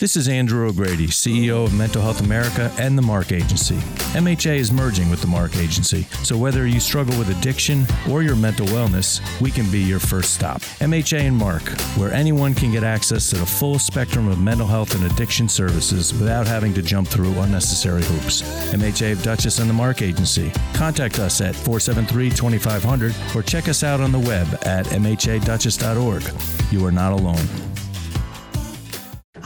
This 0.00 0.16
is 0.16 0.28
Andrew 0.28 0.68
O'Grady, 0.68 1.08
CEO 1.08 1.64
of 1.64 1.74
Mental 1.74 2.00
Health 2.00 2.20
America 2.20 2.70
and 2.78 2.96
the 2.96 3.02
MARC 3.02 3.32
Agency. 3.32 3.74
MHA 4.14 4.56
is 4.56 4.70
merging 4.70 5.10
with 5.10 5.20
the 5.20 5.26
MARC 5.26 5.56
Agency, 5.56 6.04
so 6.22 6.38
whether 6.38 6.68
you 6.68 6.78
struggle 6.78 7.18
with 7.18 7.36
addiction 7.36 7.84
or 8.08 8.22
your 8.22 8.36
mental 8.36 8.64
wellness, 8.66 9.20
we 9.40 9.50
can 9.50 9.68
be 9.72 9.80
your 9.80 9.98
first 9.98 10.34
stop. 10.34 10.60
MHA 10.78 11.22
and 11.22 11.36
MARC, 11.36 11.68
where 11.96 12.12
anyone 12.12 12.54
can 12.54 12.70
get 12.70 12.84
access 12.84 13.28
to 13.30 13.38
the 13.38 13.44
full 13.44 13.80
spectrum 13.80 14.28
of 14.28 14.38
mental 14.38 14.68
health 14.68 14.94
and 14.94 15.04
addiction 15.10 15.48
services 15.48 16.12
without 16.12 16.46
having 16.46 16.72
to 16.74 16.82
jump 16.82 17.08
through 17.08 17.32
unnecessary 17.40 18.04
hoops. 18.04 18.42
MHA 18.72 19.10
of 19.10 19.22
Dutchess 19.24 19.58
and 19.58 19.68
the 19.68 19.74
MARC 19.74 20.00
Agency. 20.00 20.52
Contact 20.74 21.18
us 21.18 21.40
at 21.40 21.56
473 21.56 22.30
2500 22.30 23.14
or 23.34 23.42
check 23.42 23.68
us 23.68 23.82
out 23.82 24.00
on 24.00 24.12
the 24.12 24.20
web 24.20 24.46
at 24.62 24.86
mhadutchess.org. 24.86 26.22
You 26.72 26.86
are 26.86 26.92
not 26.92 27.12
alone. 27.12 27.48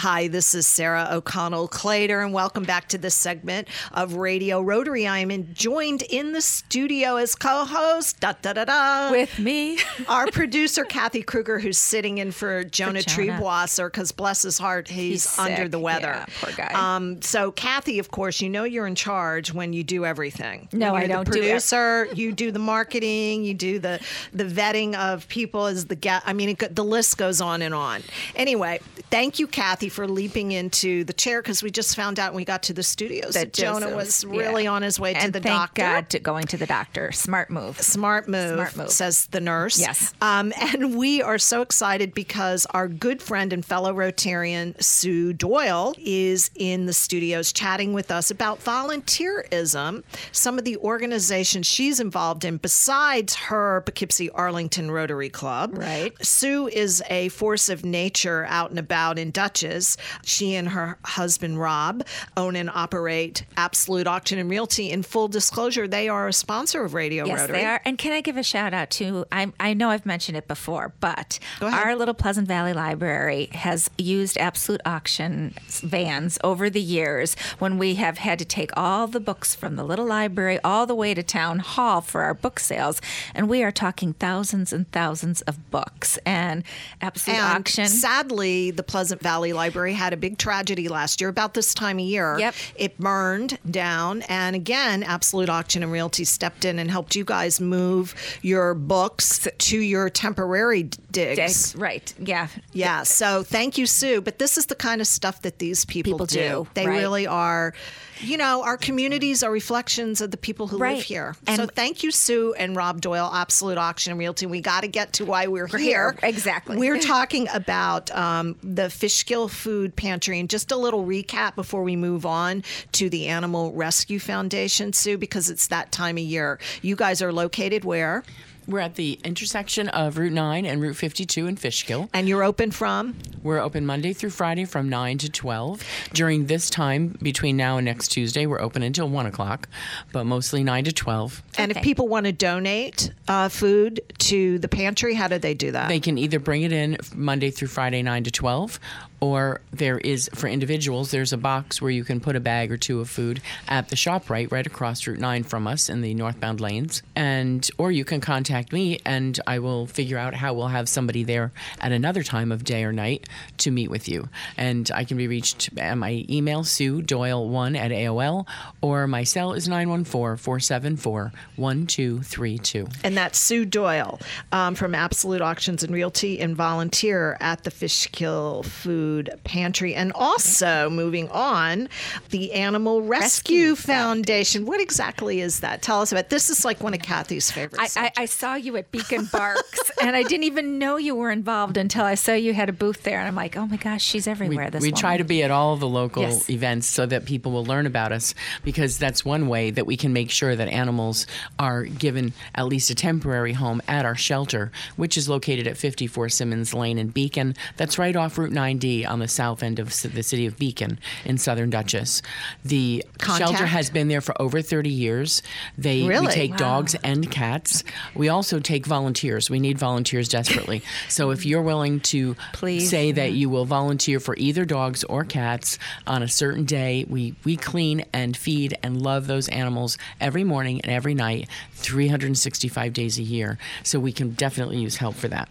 Hi, 0.03 0.27
this 0.27 0.53
is 0.57 0.67
Sarah 0.67 1.07
O'Connell 1.13 1.69
Clater, 1.69 2.25
and 2.25 2.35
welcome 2.35 2.65
back 2.65 2.89
to 2.89 2.99
this 2.99 3.15
segment 3.15 3.69
of 3.93 4.15
Radio 4.15 4.61
Rotary. 4.61 5.07
I 5.07 5.21
am 5.21 5.31
in, 5.31 5.55
joined 5.55 6.03
in 6.03 6.33
the 6.33 6.41
studio 6.41 7.15
as 7.15 7.37
co-host, 7.37 8.19
da 8.19 8.33
da 8.43 8.53
da 8.53 8.65
da, 8.65 9.13
with 9.13 9.39
me, 9.39 9.79
our 10.09 10.27
producer 10.27 10.83
Kathy 10.85 11.23
Kruger, 11.23 11.61
who's 11.61 11.79
sitting 11.79 12.19
in 12.19 12.33
for 12.33 12.65
Jonah, 12.65 13.01
for 13.01 13.11
Jonah. 13.11 13.33
Triebwasser 13.35 13.87
because 13.87 14.11
bless 14.11 14.43
his 14.43 14.59
heart, 14.59 14.89
he's, 14.89 15.23
He's 15.23 15.39
under 15.39 15.69
the 15.69 15.79
weather. 15.79 16.09
Yeah, 16.09 16.27
poor 16.41 16.53
guy. 16.53 16.73
Um, 16.97 17.23
so 17.23 17.53
Kathy, 17.53 18.01
of 18.01 18.11
course, 18.11 18.41
you 18.41 18.51
know 18.51 18.65
you're 18.65 18.89
in 18.89 18.97
charge 18.97 19.55
when 19.55 19.73
you 19.73 19.85
do 19.85 20.05
everything. 20.05 20.69
No, 20.73 20.97
I 20.97 21.07
don't 21.07 21.25
The 21.25 21.31
do 21.31 21.41
producer, 21.43 22.09
you 22.13 22.33
do 22.33 22.51
the 22.51 22.59
marketing, 22.59 23.45
you 23.45 23.55
do 23.55 23.79
the 23.79 24.05
the 24.33 24.47
vetting 24.47 24.97
of 24.97 25.29
people 25.29 25.67
as 25.67 25.85
the 25.85 25.95
guest. 25.95 26.25
I 26.27 26.33
mean, 26.33 26.57
it, 26.59 26.75
the 26.75 26.83
list 26.83 27.19
goes 27.19 27.41
on 27.41 27.63
and 27.63 27.73
on. 27.73 28.03
Anyway, 28.35 28.81
thank 29.09 29.39
you, 29.39 29.47
Kathy, 29.47 29.92
for 29.93 30.09
leaping 30.09 30.53
into 30.53 31.05
the 31.05 31.13
chair 31.13 31.41
because 31.43 31.63
we 31.63 31.71
just 31.71 31.95
found 31.97 32.19
out 32.19 32.33
when 32.33 32.39
we 32.39 32.45
got 32.45 32.63
to 32.65 32.73
the 32.73 32.83
studios 32.83 33.35
that, 33.35 33.53
Jonah 33.53 33.87
Joseph- 33.87 33.97
was 33.97 34.25
yeah. 34.25 34.31
really 34.41 34.67
on 34.67 34.83
his 34.83 34.99
way 34.99 35.13
to 35.13 35.21
and 35.21 35.33
the 35.33 35.41
thank 35.41 35.55
doctor. 35.55 35.83
God 35.83 36.11
to 36.11 36.19
going 36.19 36.47
to 36.47 36.57
the 36.57 36.67
doctor. 36.67 37.13
Smart 37.13 37.51
move. 37.51 37.81
Smart 37.81 38.29
move, 38.29 38.55
Smart 38.55 38.77
move. 38.77 38.91
says 38.91 39.27
the 39.27 39.41
nurse. 39.41 39.79
Yes. 39.79 40.13
Um, 40.21 40.53
and 40.61 40.97
we 40.97 41.23
are 41.23 41.39
so 41.39 41.63
excited 41.63 42.15
because 42.15 42.67
our 42.71 42.89
good 42.89 43.23
friend 43.23 43.53
and 43.53 43.65
fellow 43.65 43.93
Rotarian, 43.95 44.81
Sue 44.83 45.33
Doyle, 45.33 45.95
is 45.99 46.51
in 46.55 46.87
the 46.87 46.93
studios 46.93 47.53
chatting 47.53 47.93
with 47.93 48.11
us 48.11 48.31
about 48.31 48.61
volunteerism, 48.65 50.03
some 50.33 50.59
of 50.59 50.65
the 50.65 50.77
organizations 50.79 51.67
she's 51.67 52.01
involved 52.01 52.45
in 52.45 52.57
besides 52.57 53.35
her 53.35 53.83
Poughkeepsie 53.83 54.31
Arlington 54.31 54.91
Rotary 54.91 55.29
Club. 55.29 55.77
Right. 55.77 56.13
Sue 56.25 56.69
is 56.69 57.03
a 57.11 57.29
force 57.31 57.69
of 57.69 57.85
nature 57.85 58.47
out 58.49 58.71
and 58.71 58.79
about 58.79 59.19
in 59.19 59.31
Dutchess. 59.31 59.82
She 60.25 60.55
and 60.55 60.69
her 60.69 60.99
husband 61.05 61.61
Rob 61.61 62.05
own 62.37 62.57
and 62.57 62.71
operate 62.71 63.45
Absolute 63.57 64.07
Auction 64.07 64.39
and 64.39 64.49
Realty. 64.51 64.91
In 64.91 65.03
full 65.03 65.29
disclosure, 65.29 65.87
they 65.89 66.09
are 66.09 66.29
a 66.29 66.33
sponsor 66.33 66.85
of 66.85 66.95
Radio 66.95 67.25
Yes, 67.27 67.41
Rotary. 67.41 67.59
they 67.59 67.65
are. 67.67 67.81
And 67.85 67.99
can 67.99 68.13
I 68.13 68.21
give 68.21 68.37
a 68.37 68.43
shout 68.43 68.73
out 68.75 68.91
to? 68.91 69.25
I, 69.33 69.53
I 69.61 69.75
know 69.75 69.91
I've 69.91 70.07
mentioned 70.07 70.37
it 70.37 70.49
before, 70.49 70.93
but 71.01 71.39
our 71.61 71.95
little 71.97 72.15
Pleasant 72.15 72.49
Valley 72.49 72.73
Library 72.73 73.49
has 73.53 73.91
used 73.99 74.37
Absolute 74.39 74.81
Auction 74.85 75.55
vans 75.69 76.39
over 76.45 76.69
the 76.71 76.81
years 76.81 77.35
when 77.59 77.79
we 77.79 77.95
have 77.97 78.19
had 78.19 78.39
to 78.39 78.45
take 78.45 78.71
all 78.77 79.07
the 79.07 79.21
books 79.21 79.55
from 79.55 79.77
the 79.77 79.85
little 79.85 80.07
library 80.07 80.59
all 80.65 80.87
the 80.87 80.95
way 80.95 81.15
to 81.15 81.23
town 81.23 81.59
hall 81.59 82.01
for 82.01 82.23
our 82.23 82.35
book 82.35 82.59
sales, 82.61 83.01
and 83.35 83.49
we 83.49 83.63
are 83.63 83.71
talking 83.73 84.13
thousands 84.15 84.73
and 84.73 84.91
thousands 84.93 85.41
of 85.43 85.71
books. 85.71 86.19
And 86.27 86.63
Absolute 87.01 87.39
And 87.39 87.59
Auction. 87.61 87.87
sadly, 87.89 88.71
the 88.71 88.83
Pleasant 88.83 89.21
Valley 89.21 89.53
Library 89.53 89.72
had 89.95 90.13
a 90.13 90.17
big 90.17 90.39
tragedy 90.39 90.89
last 90.89 91.21
year 91.21 91.29
about 91.31 91.55
this 91.55 91.75
time 91.75 91.99
of 91.99 92.05
year. 92.05 92.39
Yep. 92.39 92.55
It 92.77 92.99
burned 92.99 93.59
down. 93.71 94.23
And 94.23 94.55
again, 94.57 95.03
Absolute 95.03 95.49
Auction 95.49 95.83
and 95.83 95.93
Realty 95.93 96.25
stepped 96.25 96.65
in 96.65 96.79
and 96.79 96.91
helped 96.91 97.17
you 97.17 97.25
guys 97.25 97.61
move 97.61 98.15
your 98.43 98.75
books 98.75 99.47
to 99.59 99.79
your 99.79 100.11
temporary 100.11 100.85
digs. 101.11 101.37
Digs, 101.37 101.77
right? 101.77 102.13
Yeah. 102.19 102.49
Yeah. 102.73 103.03
So 103.03 103.43
thank 103.43 103.79
you, 103.79 103.87
Sue. 103.87 104.21
But 104.21 104.39
this 104.39 104.57
is 104.57 104.67
the 104.67 104.75
kind 104.75 105.01
of 105.01 105.07
stuff 105.07 105.43
that 105.43 105.59
these 105.59 105.85
people, 105.85 106.13
People 106.13 106.27
do, 106.27 106.67
They 106.75 106.87
right. 106.87 106.99
really 106.99 107.27
are. 107.27 107.75
You 108.21 108.37
know, 108.37 108.63
our 108.63 108.77
communities 108.77 109.43
are 109.43 109.51
reflections 109.51 110.21
of 110.21 110.31
the 110.31 110.37
people 110.37 110.69
who 110.69 110.79
live 110.79 111.03
here. 111.03 111.35
And- 111.47 111.57
so 111.57 111.67
thank 111.67 112.05
you, 112.05 112.13
Sue 112.13 112.55
and 112.55 112.77
Rob 112.77 113.01
Doyle, 113.01 113.29
Absolute 113.33 113.79
Auction 113.79 114.13
and 114.13 114.19
Realty. 114.21 114.47
We 114.47 114.61
got 114.61 114.83
to 114.83 114.89
get 114.89 115.15
to 115.15 115.25
why 115.25 115.49
we're, 115.49 115.67
here. 115.67 115.79
here. 115.81 116.19
Exactly. 116.23 116.77
We're 116.77 117.01
talking 117.01 117.49
about 117.53 118.11
um, 118.17 118.57
the 118.63 118.91
Fishkill 118.91 119.49
Food 119.53 119.95
Pantry. 119.97 120.41
And 120.41 120.49
just 120.49 120.73
a 120.73 120.77
little 120.77 121.05
recap 121.05 121.55
before 121.55 121.83
we 121.83 121.97
move 121.97 122.27
on 122.27 122.65
to 122.93 123.09
the 123.09 123.29
Animal 123.29 123.73
Rescue 123.73 124.19
Foundation, 124.19 124.93
Sue, 124.93 125.19
because 125.19 125.51
it's 125.51 125.69
that 125.69 125.93
time 125.93 126.17
of 126.17 126.25
year. 126.25 126.59
You 126.81 126.97
guys 126.97 127.23
are 127.23 127.33
located 127.33 127.85
where? 127.85 128.25
We're 128.69 128.79
at 128.79 128.95
the 128.95 129.19
intersection 129.25 129.89
of 129.89 130.19
Route 130.19 130.33
9 130.33 130.65
and 130.67 130.81
Route 130.81 130.95
52 130.95 131.49
in 131.49 131.57
Fishkill. 131.57 132.09
And 132.15 132.29
you're 132.29 132.45
open 132.45 132.71
from? 132.71 133.17
We're 133.43 133.59
open 133.59 133.85
Monday 133.85 134.13
through 134.13 134.31
Friday 134.31 134.67
from 134.67 134.89
9 134.89 135.19
to 135.19 135.29
12. 135.29 135.83
During 136.13 136.47
this 136.47 136.71
time, 136.71 137.17
between 137.21 137.57
now 137.57 137.79
and 137.79 137.85
next 137.85 138.09
Tuesday, 138.09 138.47
we're 138.47 138.61
open 138.61 138.85
until 138.85 139.09
1 139.09 139.27
o'clock, 139.27 139.69
but 140.13 140.25
mostly 140.25 140.63
9 140.63 140.85
to 140.85 140.93
12. 140.93 141.43
And 141.59 141.73
if 141.73 141.83
people 141.83 142.07
want 142.07 142.27
to 142.27 142.33
donate 142.33 143.13
uh, 143.27 143.49
food 143.49 144.01
to 144.19 144.61
the 144.61 144.69
pantry, 144.69 145.15
how 145.15 145.27
do 145.27 145.39
they 145.39 145.55
do 145.55 145.73
that? 145.73 145.89
They 145.89 146.01
can 146.01 146.17
either 146.17 146.39
bring 146.39 146.63
it 146.63 146.73
in 146.73 146.99
Monday 147.17 147.51
through 147.51 147.69
Friday, 147.69 148.01
9 148.03 148.25
to 148.25 148.31
12, 148.31 148.79
or 149.23 149.61
there 149.71 149.99
is, 149.99 150.29
for 150.35 150.49
individuals, 150.49 151.13
there's 151.13 151.33
a 151.33 151.37
box 151.37 151.81
where 151.81 151.93
you 151.93 152.03
can 152.03 152.19
put 152.19 152.35
a 152.35 152.41
bag 152.41 152.73
or 152.73 152.77
two 152.77 152.99
of 152.99 153.09
food 153.09 153.41
at 153.69 153.89
the 153.89 153.95
ShopRite, 153.95 154.51
right 154.51 154.67
across 154.67 155.07
Route 155.07 155.21
9 155.21 155.45
from 155.45 155.69
us 155.69 155.89
in 155.89 156.01
the 156.01 156.13
northbound 156.13 156.61
lanes. 156.61 157.05
And, 157.15 157.71
or 157.79 157.93
you 157.93 158.05
can 158.05 158.21
contact 158.21 158.73
me 158.73 158.99
and 159.07 159.39
I 159.47 159.61
will 159.61 159.87
figure 159.87 160.19
out 160.19 160.35
how 160.35 160.55
we'll 160.55 160.67
have 160.67 160.89
somebody 160.89 161.23
there 161.23 161.53
at 161.81 161.93
another 161.93 162.25
time 162.25 162.51
of 162.51 162.65
day 162.65 162.83
or 162.83 162.93
night 162.93 163.29
to 163.59 163.71
meet 163.71 163.91
with 163.91 164.09
you. 164.09 164.29
And 164.57 164.91
I 164.93 165.05
can 165.05 165.17
be 165.17 165.29
reached 165.29 165.71
at 165.79 165.97
my 165.97 166.27
email, 166.29 166.65
Sue 166.65 167.01
Doyle1 167.01 167.77
at 167.79 167.93
AOL, 167.93 168.49
or 168.81 169.07
my 169.07 169.23
cell 169.23 169.53
is 169.53 169.69
914 169.69 170.37
474 170.37 171.33
1232. 171.55 172.89
and 173.05 173.17
that's 173.17 173.39
Sue 173.39 173.65
Doyle 173.65 174.19
um, 174.51 174.75
from 174.75 174.97
Absolute 174.97 175.41
Auctions 175.41 175.85
and 175.85 175.95
Realty 175.95 176.41
and 176.41 176.57
volunteer 176.57 177.37
at 177.41 177.63
the 177.63 177.71
Fishkill 177.71 178.65
Food 178.65 179.12
Pantry. 179.45 179.95
And 179.95 180.13
also, 180.15 180.89
moving 180.91 181.29
on, 181.31 181.89
the 182.31 182.53
Animal 182.53 183.03
Rescue, 183.03 183.71
Rescue 183.71 183.77
Foundation. 183.77 184.67
What 184.67 184.81
exactly 184.81 185.41
is 185.41 185.61
that? 185.61 185.83
Tell 185.83 186.01
us 186.01 186.13
about 186.13 186.29
This 186.31 186.51
is 186.51 186.65
like 186.65 186.83
one 186.83 186.95
of 186.95 187.01
Kathy's 187.01 187.51
favorites. 187.51 187.97
I, 187.97 188.07
I, 188.07 188.13
I 188.23 188.25
saw 188.27 188.55
you 188.55 188.77
at 188.77 188.91
Beacon 188.91 189.29
Barks, 189.33 189.91
and 190.03 190.17
I 190.17 190.23
didn't 190.23 190.45
even 190.45 190.79
know 190.79 190.97
you 190.97 191.15
were 191.15 191.31
involved 191.31 191.77
until 191.77 192.05
I 192.05 192.15
saw 192.15 192.33
you 192.33 192.55
had 192.55 192.69
a 192.69 192.73
booth 192.73 193.03
there, 193.03 193.19
and 193.19 193.29
I'm 193.29 193.35
like, 193.35 193.57
oh 193.57 193.67
my 193.67 193.77
gosh, 193.77 194.03
she's 194.03 194.27
we, 194.27 194.31
everywhere. 194.33 194.71
this 194.71 194.83
we 194.83 194.93
try 194.93 195.17
to 195.17 195.25
be 195.25 195.43
at 195.43 195.51
all 195.51 195.77
the 195.77 195.89
local 195.89 196.23
Yes. 196.23 196.49
events 196.51 196.87
so 196.87 197.07
that 197.07 197.25
people 197.25 197.53
will 197.53 197.65
learn 197.65 197.87
about 197.87 198.13
us 198.13 198.35
because 198.65 198.99
that's 198.99 199.25
one 199.25 199.49
way 199.49 199.71
that 199.71 199.87
we 199.87 199.97
can 199.97 200.13
make 200.13 200.31
sure 200.31 200.55
that 200.55 200.69
animals 200.69 201.27
are 201.59 201.85
given 201.85 202.33
at 202.55 202.67
least 202.67 202.91
a 202.91 202.95
temporary 202.95 203.53
home 203.55 203.83
at 203.89 204.05
our 204.05 204.15
shelter, 204.15 204.71
which 204.97 205.17
is 205.17 205.29
located 205.29 205.67
at 205.67 205.77
54 205.77 206.29
Simmons 206.29 206.75
Lane 206.75 206.99
in 206.99 207.09
Beacon. 207.09 207.55
That's 207.77 207.99
right 207.99 208.15
off 208.15 208.39
Route 208.39 208.53
9D 208.53 209.02
on 209.05 209.19
the 209.19 209.29
south 209.29 209.63
end 209.63 209.79
of 209.79 209.89
the 210.03 210.23
city 210.23 210.47
of 210.47 210.57
Beacon 210.59 210.99
in 211.25 211.39
southern 211.39 211.71
Dutchess. 211.71 212.23
The 212.65 213.05
shelter 213.25 213.67
has 213.67 213.91
been 213.91 214.09
there 214.09 214.21
for 214.21 214.41
over 214.41 214.63
30 214.63 214.91
years. 214.91 215.43
They 215.79 216.03
Really? 216.03 216.27
we 216.29 216.33
take 216.33 216.51
Wow. 216.53 216.57
dogs 216.59 216.95
and 217.03 217.31
cats. 217.31 217.85
We 218.15 218.29
also 218.29 218.59
take 218.61 218.87
volunteers. 218.87 219.49
We 219.51 219.61
need 219.61 219.79
volunteers 219.79 220.29
desperately. 220.29 220.83
So 221.09 221.31
if 221.31 221.45
you're 221.45 221.63
willing 221.63 222.01
to 222.01 222.37
Please. 222.53 222.89
say 222.89 223.13
that 223.13 223.33
you 223.33 223.49
will 223.51 223.65
volunteer 223.65 224.19
for 224.21 224.35
either 224.37 224.65
dogs 224.65 225.05
or 225.05 225.25
cats 225.25 225.79
on 226.07 226.23
a 226.23 226.29
certain 226.29 226.65
day. 226.65 227.05
We 227.09 227.35
we 227.45 227.57
clean 227.57 228.05
and 228.13 228.37
feed 228.37 228.77
and 228.83 229.01
love 229.03 229.27
those 229.27 229.49
animals 229.49 229.99
every 230.21 230.45
morning 230.45 230.81
and 230.83 230.93
every 230.93 231.15
night, 231.15 231.49
365 231.75 232.93
days 232.93 233.19
a 233.19 233.23
year. 233.23 233.59
So 233.83 233.99
we 234.01 234.13
can 234.13 234.31
definitely 234.31 234.79
use 234.79 234.97
help 234.97 235.15
for 235.17 235.29
that. 235.29 235.49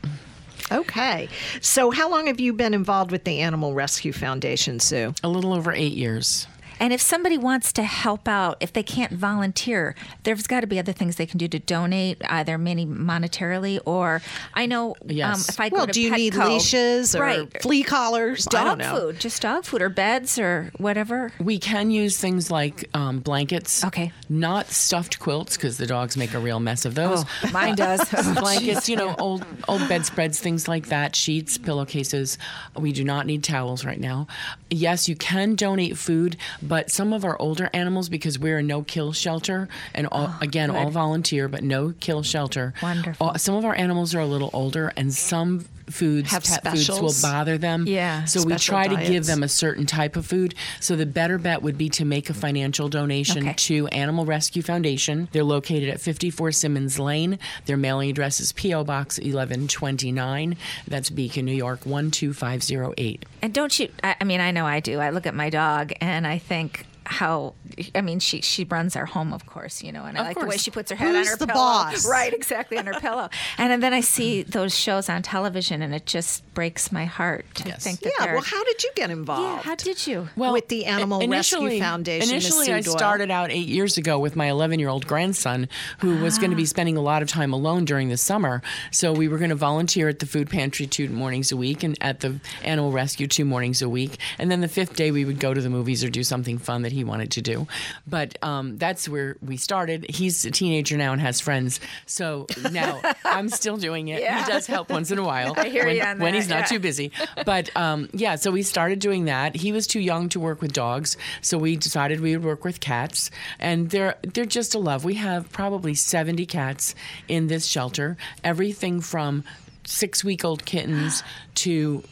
Okay. 0.71 1.29
So, 1.61 1.91
how 1.91 2.09
long 2.09 2.27
have 2.27 2.39
you 2.39 2.53
been 2.53 2.73
involved 2.73 3.11
with 3.11 3.23
the 3.23 3.39
Animal 3.39 3.73
Rescue 3.73 4.13
Foundation, 4.13 4.79
Sue? 4.79 5.13
A 5.23 5.29
little 5.29 5.53
over 5.53 5.71
eight 5.71 5.93
years. 5.93 6.47
And 6.81 6.91
if 6.91 6.99
somebody 6.99 7.37
wants 7.37 7.71
to 7.73 7.83
help 7.83 8.27
out, 8.27 8.57
if 8.59 8.73
they 8.73 8.81
can't 8.83 9.13
volunteer, 9.13 9.95
there's 10.23 10.47
got 10.47 10.61
to 10.61 10.67
be 10.67 10.79
other 10.79 10.91
things 10.91 11.15
they 11.15 11.27
can 11.27 11.37
do 11.37 11.47
to 11.47 11.59
donate, 11.59 12.17
either 12.27 12.57
many 12.57 12.85
monetarily 12.87 13.79
or 13.85 14.21
I 14.53 14.65
know 14.65 14.95
um, 15.01 15.05
if 15.09 15.59
I 15.59 15.69
go 15.69 15.77
Well, 15.77 15.85
to 15.87 15.93
do 15.93 16.01
you 16.01 16.11
need 16.11 16.33
leashes 16.33 17.15
or 17.15 17.21
right. 17.21 17.61
flea 17.61 17.83
collars? 17.83 18.47
I 18.53 18.63
don't 18.63 18.79
Dog 18.79 18.79
know. 18.79 18.99
food, 18.99 19.19
just 19.19 19.41
dog 19.43 19.63
food 19.63 19.81
or 19.81 19.89
beds 19.89 20.39
or 20.39 20.71
whatever. 20.77 21.31
We 21.39 21.59
can 21.59 21.91
use 21.91 22.17
things 22.17 22.49
like 22.49 22.89
um, 22.95 23.19
blankets. 23.19 23.85
Okay. 23.85 24.11
Not 24.27 24.67
stuffed 24.71 25.19
quilts 25.19 25.55
because 25.57 25.77
the 25.77 25.85
dogs 25.87 26.17
make 26.17 26.33
a 26.33 26.39
real 26.39 26.59
mess 26.59 26.85
of 26.85 26.95
those. 26.95 27.23
Oh, 27.43 27.49
Mine 27.53 27.75
does. 27.75 28.01
blankets, 28.39 28.89
you 28.89 28.95
know, 28.95 29.15
old 29.19 29.45
old 29.67 29.87
bedspreads, 29.87 30.39
things 30.39 30.67
like 30.67 30.87
that, 30.87 31.15
sheets, 31.15 31.59
pillowcases. 31.59 32.39
We 32.75 32.91
do 32.91 33.03
not 33.03 33.27
need 33.27 33.43
towels 33.43 33.85
right 33.85 33.99
now. 33.99 34.25
Yes, 34.71 35.07
you 35.07 35.15
can 35.15 35.53
donate 35.55 35.95
food, 35.97 36.37
but 36.71 36.89
some 36.89 37.11
of 37.11 37.25
our 37.25 37.37
older 37.41 37.69
animals, 37.73 38.07
because 38.07 38.39
we're 38.39 38.59
a 38.59 38.63
no 38.63 38.81
kill 38.81 39.11
shelter, 39.11 39.67
and 39.93 40.07
all, 40.07 40.27
ah, 40.29 40.37
again, 40.41 40.69
all 40.71 40.89
volunteer, 40.89 41.49
but 41.49 41.61
no 41.65 41.93
kill 41.99 42.23
shelter. 42.23 42.73
Wonderful. 42.81 43.27
all- 43.27 43.37
some 43.37 43.55
of 43.55 43.65
our 43.65 43.75
animals 43.75 44.15
are 44.15 44.21
a 44.21 44.25
little 44.25 44.49
older, 44.53 44.93
and 44.95 45.13
some 45.13 45.65
foods, 45.91 46.31
Have 46.31 46.43
pet 46.43 46.67
foods, 46.67 46.89
will 46.89 47.13
bother 47.21 47.57
them. 47.57 47.85
Yeah. 47.87 48.25
So 48.25 48.43
we 48.43 48.55
try 48.55 48.87
to 48.87 48.95
give 49.05 49.25
them 49.25 49.43
a 49.43 49.47
certain 49.47 49.85
type 49.85 50.15
of 50.15 50.25
food. 50.25 50.55
So 50.79 50.95
the 50.95 51.05
better 51.05 51.37
bet 51.37 51.61
would 51.61 51.77
be 51.77 51.89
to 51.89 52.05
make 52.05 52.29
a 52.29 52.33
financial 52.33 52.89
donation 52.89 53.43
Okay. 53.43 53.53
to 53.57 53.87
Animal 53.87 54.25
Rescue 54.25 54.61
Foundation. 54.61 55.27
They're 55.31 55.43
located 55.43 55.89
at 55.89 56.01
54 56.01 56.51
Simmons 56.51 56.97
Lane. 56.99 57.37
Their 57.65 57.77
mailing 57.77 58.09
address 58.09 58.39
is 58.39 58.51
P.O. 58.53 58.83
Box 58.83 59.17
1129. 59.19 60.57
That's 60.87 61.09
Beacon, 61.09 61.45
New 61.45 61.53
York 61.53 61.81
12508. 61.81 63.25
And 63.41 63.53
don't 63.53 63.79
you? 63.79 63.89
I, 64.03 64.15
I 64.19 64.23
mean, 64.23 64.39
I 64.39 64.51
know 64.51 64.65
I 64.65 64.79
do. 64.79 64.99
I 64.99 65.09
look 65.09 65.25
at 65.25 65.35
my 65.35 65.49
dog 65.49 65.93
and 66.01 66.25
I 66.27 66.37
think 66.37 66.85
how. 67.05 67.53
I 67.95 68.01
mean, 68.01 68.19
she 68.19 68.41
she 68.41 68.63
runs 68.65 68.95
our 68.95 69.05
home, 69.05 69.33
of 69.33 69.45
course, 69.45 69.81
you 69.83 69.91
know, 69.91 70.03
and 70.05 70.17
I 70.17 70.21
Of 70.21 70.27
like 70.27 70.39
the 70.39 70.45
way 70.45 70.57
she 70.57 70.71
puts 70.71 70.91
her 70.91 70.97
head 70.97 71.15
Who's 71.15 71.27
on 71.27 71.31
her 71.31 71.37
the 71.37 71.47
pillow. 71.47 71.59
boss? 71.59 72.05
Right, 72.11 72.33
exactly 72.33 72.77
on 72.77 72.85
her 72.85 72.93
pillow. 72.99 73.29
And 73.57 73.71
and 73.71 73.81
then 73.81 73.93
I 73.93 74.01
see 74.01 74.43
those 74.57 74.77
shows 74.77 75.09
on 75.09 75.21
television, 75.21 75.81
and 75.81 75.93
it 75.95 76.05
just 76.05 76.43
breaks 76.53 76.91
my 76.91 77.05
heart 77.05 77.45
to 77.55 77.67
Yes. 77.69 77.83
think 77.83 77.99
that 78.01 78.13
Yeah. 78.19 78.33
Well, 78.33 78.41
how 78.43 78.63
did 78.65 78.83
you 78.83 78.91
get 78.95 79.09
involved? 79.09 79.41
yeah, 79.65 79.69
how 79.69 79.75
did 79.75 80.05
you? 80.05 80.29
well 80.35 80.53
With 80.53 80.67
the 80.67 80.85
Animal 80.85 81.27
Rescue 81.27 81.79
Foundation, 81.79 82.29
Initially, 82.29 82.71
I 82.73 82.81
started 82.81 83.31
out 83.31 83.51
eight 83.51 83.67
years 83.67 83.97
ago 83.97 84.19
with 84.19 84.35
my 84.35 84.47
11 84.49 84.79
year 84.79 84.89
old 84.89 85.07
grandson 85.07 85.67
who 85.99 86.17
was 86.21 86.37
going 86.37 86.51
to 86.51 86.55
Ah. 86.55 86.57
be 86.57 86.65
spending 86.65 86.97
a 86.97 87.01
lot 87.01 87.21
of 87.21 87.27
time 87.29 87.53
alone 87.53 87.85
during 87.85 88.09
the 88.09 88.17
summer. 88.17 88.61
So 88.91 89.13
we 89.13 89.27
were 89.27 89.37
going 89.37 89.49
to 89.49 89.55
volunteer 89.55 90.09
at 90.09 90.19
the 90.19 90.25
food 90.25 90.49
pantry 90.49 90.85
two 90.87 91.07
mornings 91.09 91.51
a 91.51 91.57
week 91.57 91.83
and 91.83 91.97
at 92.01 92.19
the 92.19 92.39
animal 92.63 92.91
rescue 92.91 93.27
two 93.27 93.45
mornings 93.45 93.81
a 93.81 93.89
week. 93.89 94.17
And 94.37 94.51
then 94.51 94.61
the 94.61 94.67
fifth 94.67 94.95
day, 94.95 95.11
we 95.11 95.25
would 95.25 95.39
go 95.39 95.53
to 95.53 95.61
the 95.61 95.69
movies 95.69 96.03
or 96.03 96.09
do 96.09 96.23
something 96.23 96.57
fun 96.57 96.81
that 96.83 96.90
he 96.91 97.03
wanted 97.03 97.31
to 97.31 97.41
do. 97.41 97.67
But 98.07 98.41
um, 98.43 98.77
that's 98.77 99.07
where 99.07 99.37
we 99.41 99.57
started. 99.57 100.05
He's 100.09 100.45
a 100.45 100.51
teenager 100.51 100.97
now 100.97 101.11
and 101.11 101.21
has 101.21 101.39
friends. 101.39 101.79
So 102.05 102.47
now 102.71 103.01
I'm 103.25 103.49
still 103.49 103.77
doing 103.77 104.09
it. 104.09 104.21
Yeah. 104.21 104.43
He 104.43 104.51
does 104.51 104.67
help 104.67 104.89
once 104.89 105.11
in 105.11 105.17
a 105.17 105.23
while 105.23 105.53
I 105.57 105.69
hear 105.69 105.85
when, 105.85 105.95
you 105.95 106.01
on 106.01 106.19
when 106.19 106.33
that, 106.33 106.39
he's 106.39 106.49
not 106.49 106.59
yeah. 106.59 106.65
too 106.65 106.79
busy. 106.79 107.11
But 107.45 107.75
um, 107.75 108.09
yeah, 108.13 108.35
so 108.35 108.51
we 108.51 108.63
started 108.63 108.99
doing 108.99 109.25
that. 109.25 109.55
He 109.55 109.71
was 109.71 109.87
too 109.87 109.99
young 109.99 110.29
to 110.29 110.39
work 110.39 110.61
with 110.61 110.73
dogs, 110.73 111.17
so 111.41 111.57
we 111.57 111.75
decided 111.75 112.19
we 112.19 112.35
would 112.35 112.45
work 112.45 112.63
with 112.63 112.79
cats, 112.79 113.31
and 113.59 113.89
they're 113.89 114.15
they're 114.33 114.45
just 114.45 114.75
a 114.75 114.79
love. 114.79 115.05
We 115.05 115.15
have 115.15 115.51
probably 115.51 115.93
seventy 115.95 116.45
cats 116.45 116.95
in 117.27 117.47
this 117.47 117.65
shelter. 117.65 118.17
Everything 118.43 119.01
from 119.01 119.43
six 119.85 120.23
week 120.23 120.45
old 120.45 120.65
kittens 120.65 121.23
to 121.55 122.03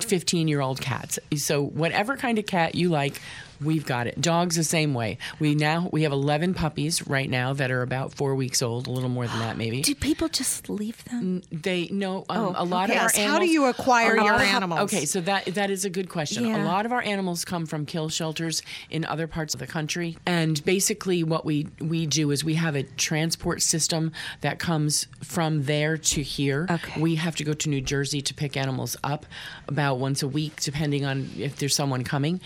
15 0.00 0.48
year 0.48 0.60
old 0.60 0.80
cats. 0.80 1.18
So 1.36 1.62
whatever 1.62 2.16
kind 2.16 2.38
of 2.38 2.46
cat 2.46 2.74
you 2.74 2.88
like, 2.88 3.20
we've 3.62 3.86
got 3.86 4.06
it. 4.06 4.20
Dogs 4.20 4.56
the 4.56 4.64
same 4.64 4.94
way. 4.94 5.18
We 5.38 5.54
now 5.54 5.88
we 5.92 6.02
have 6.02 6.12
11 6.12 6.54
puppies 6.54 7.06
right 7.06 7.28
now 7.28 7.52
that 7.54 7.70
are 7.70 7.82
about 7.82 8.14
4 8.14 8.34
weeks 8.34 8.62
old, 8.62 8.86
a 8.86 8.90
little 8.90 9.08
more 9.08 9.26
than 9.26 9.38
that 9.40 9.56
maybe. 9.56 9.82
Do 9.82 9.94
people 9.94 10.28
just 10.28 10.68
leave 10.68 11.02
them? 11.04 11.42
They 11.50 11.88
no 11.90 12.24
um, 12.28 12.40
Oh, 12.40 12.54
a 12.56 12.64
lot 12.64 12.90
okay. 12.90 12.98
of 12.98 13.02
our 13.04 13.10
Yes, 13.14 13.26
how 13.26 13.38
do 13.38 13.46
you 13.46 13.66
acquire 13.66 14.16
your 14.16 14.34
animals? 14.34 14.80
Okay, 14.82 15.04
so 15.04 15.20
that 15.22 15.46
that 15.54 15.70
is 15.70 15.84
a 15.84 15.90
good 15.90 16.08
question. 16.08 16.46
Yeah. 16.46 16.62
A 16.62 16.66
lot 16.66 16.86
of 16.86 16.92
our 16.92 17.02
animals 17.02 17.44
come 17.44 17.66
from 17.66 17.84
kill 17.86 18.08
shelters 18.08 18.62
in 18.90 19.04
other 19.04 19.26
parts 19.26 19.54
of 19.54 19.60
the 19.60 19.66
country, 19.66 20.16
and 20.26 20.64
basically 20.64 21.22
what 21.24 21.44
we 21.44 21.68
we 21.80 22.06
do 22.06 22.30
is 22.30 22.44
we 22.44 22.54
have 22.54 22.74
a 22.76 22.82
transport 22.82 23.62
system 23.62 24.12
that 24.40 24.58
comes 24.58 25.06
from 25.22 25.64
there 25.64 25.96
to 25.96 26.22
here. 26.22 26.66
Okay. 26.70 27.00
We 27.00 27.16
have 27.16 27.36
to 27.36 27.44
go 27.44 27.52
to 27.52 27.68
New 27.68 27.80
Jersey 27.80 28.20
to 28.22 28.34
pick 28.34 28.56
animals 28.56 28.96
up 29.04 29.26
about 29.68 29.98
once 29.98 30.22
a 30.22 30.28
week, 30.28 30.56
depending 30.60 31.04
on 31.04 31.30
if 31.36 31.56
there's 31.56 31.74
someone 31.74 32.04
coming. 32.04 32.40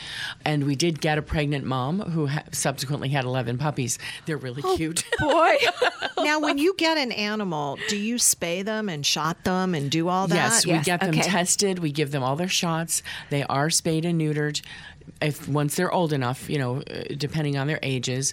And 0.44 0.64
we 0.64 0.74
did 0.74 1.00
get 1.04 1.18
a 1.18 1.22
pregnant 1.22 1.66
mom 1.66 2.00
who 2.00 2.26
ha- 2.28 2.44
subsequently 2.50 3.10
had 3.10 3.26
11 3.26 3.58
puppies. 3.58 3.98
They're 4.24 4.38
really 4.38 4.62
Oh, 4.64 4.74
cute. 4.74 5.04
Boy. 5.20 5.56
now, 6.24 6.40
when 6.40 6.56
you 6.56 6.74
get 6.78 6.96
an 6.96 7.12
animal, 7.12 7.78
do 7.90 7.96
you 7.98 8.14
spay 8.16 8.64
them 8.64 8.88
and 8.88 9.04
shot 9.04 9.44
them 9.44 9.74
and 9.74 9.90
do 9.90 10.08
all 10.08 10.26
that? 10.28 10.34
Yes, 10.34 10.64
we 10.64 10.72
Yes, 10.72 10.86
get 10.86 11.00
them 11.00 11.10
okay. 11.10 11.20
tested. 11.20 11.78
We 11.80 11.92
give 11.92 12.10
them 12.10 12.22
all 12.22 12.36
their 12.36 12.48
shots. 12.48 13.02
They 13.28 13.42
are 13.44 13.68
spayed 13.68 14.06
and 14.06 14.18
neutered. 14.18 14.62
If 15.20 15.46
once 15.46 15.76
they're 15.76 15.92
old 15.92 16.14
enough, 16.14 16.48
you 16.48 16.58
know, 16.58 16.78
uh, 16.80 17.02
depending 17.18 17.58
on 17.58 17.66
their 17.66 17.78
ages. 17.82 18.32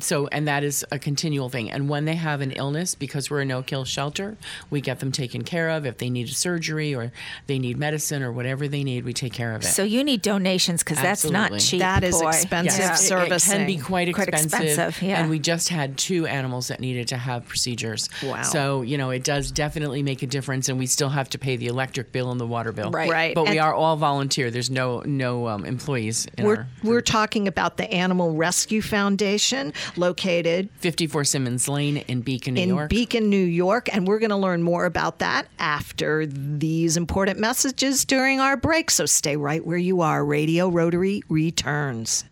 So, 0.00 0.26
and 0.28 0.46
that 0.48 0.64
is 0.64 0.84
a 0.90 0.98
continual 0.98 1.48
thing. 1.48 1.70
And 1.70 1.88
when 1.88 2.04
they 2.04 2.14
have 2.16 2.40
an 2.40 2.52
illness, 2.52 2.94
because 2.94 3.30
we're 3.30 3.40
a 3.40 3.44
no-kill 3.44 3.84
shelter, 3.84 4.36
we 4.70 4.80
get 4.80 5.00
them 5.00 5.12
taken 5.12 5.42
care 5.44 5.70
of. 5.70 5.86
If 5.86 5.98
they 5.98 6.10
need 6.10 6.28
a 6.28 6.34
surgery 6.34 6.94
or 6.94 7.12
they 7.46 7.58
need 7.58 7.78
medicine 7.78 8.22
or 8.22 8.32
whatever 8.32 8.68
they 8.68 8.84
need, 8.84 9.04
we 9.04 9.12
take 9.12 9.32
care 9.32 9.54
of 9.54 9.62
it. 9.62 9.66
So 9.66 9.82
you 9.82 10.02
need 10.04 10.22
donations 10.22 10.82
because 10.82 10.98
that's 10.98 11.24
not 11.28 11.58
cheap. 11.58 11.80
That 11.80 12.04
is 12.04 12.20
boy. 12.20 12.28
expensive 12.28 12.78
Yeah. 12.78 12.88
Yes, 12.90 13.10
it- 13.10 13.14
it, 13.32 13.42
can 13.42 13.66
be 13.66 13.76
quite 13.76 14.12
Quite 14.14 14.28
expensive. 14.28 14.62
expensive, 14.62 15.02
yeah. 15.02 15.20
And 15.20 15.30
we 15.30 15.38
just 15.38 15.68
had 15.68 15.96
two 15.98 16.26
animals 16.26 16.68
that 16.68 16.80
needed 16.80 17.08
to 17.08 17.16
have 17.16 17.46
procedures. 17.46 18.08
Wow. 18.22 18.42
So, 18.42 18.82
you 18.82 18.96
know, 18.98 19.10
it 19.10 19.24
does 19.24 19.50
definitely 19.52 20.02
make 20.02 20.22
a 20.22 20.26
difference 20.26 20.68
and 20.68 20.78
we 20.78 20.86
still 20.86 21.08
have 21.08 21.28
to 21.30 21.38
pay 21.38 21.56
the 21.56 21.66
electric 21.66 22.12
bill 22.12 22.30
and 22.30 22.40
the 22.40 22.46
water 22.46 22.72
bill. 22.72 22.90
Right. 22.90 23.10
Right. 23.10 23.34
But 23.34 23.48
we 23.48 23.58
are 23.58 23.74
all 23.74 23.96
volunteer. 23.96 24.50
There's 24.50 24.70
no 24.70 25.00
no 25.04 25.48
um, 25.48 25.64
employees 25.64 26.26
in 26.38 26.44
We're, 26.46 26.56
our 26.56 26.66
we're 26.82 27.00
talking 27.00 27.48
about 27.48 27.76
the 27.76 27.90
Animal 27.92 28.34
Rescue 28.34 28.82
Foundation 28.82 29.72
located 29.96 30.68
54 30.78 31.24
Simmons 31.24 31.68
Lane 31.68 31.98
in 31.98 32.20
Beacon, 32.22 32.54
New 32.54 32.62
in 32.62 32.68
York. 32.68 32.90
Beacon, 32.90 33.28
New 33.30 33.36
York. 33.36 33.88
And 33.92 34.06
we're 34.06 34.18
going 34.18 34.30
to 34.30 34.36
learn 34.36 34.62
more 34.62 34.84
about 34.84 35.18
that 35.20 35.48
after 35.58 36.26
these 36.26 36.96
important 36.96 37.38
messages 37.38 38.04
during 38.04 38.40
our 38.40 38.56
break. 38.56 38.90
So 38.90 39.06
stay 39.06 39.36
right 39.36 39.64
where 39.64 39.78
you 39.78 40.00
are. 40.00 40.24
Radio 40.24 40.68
Rotary 40.68 41.22
returns. 41.28 42.24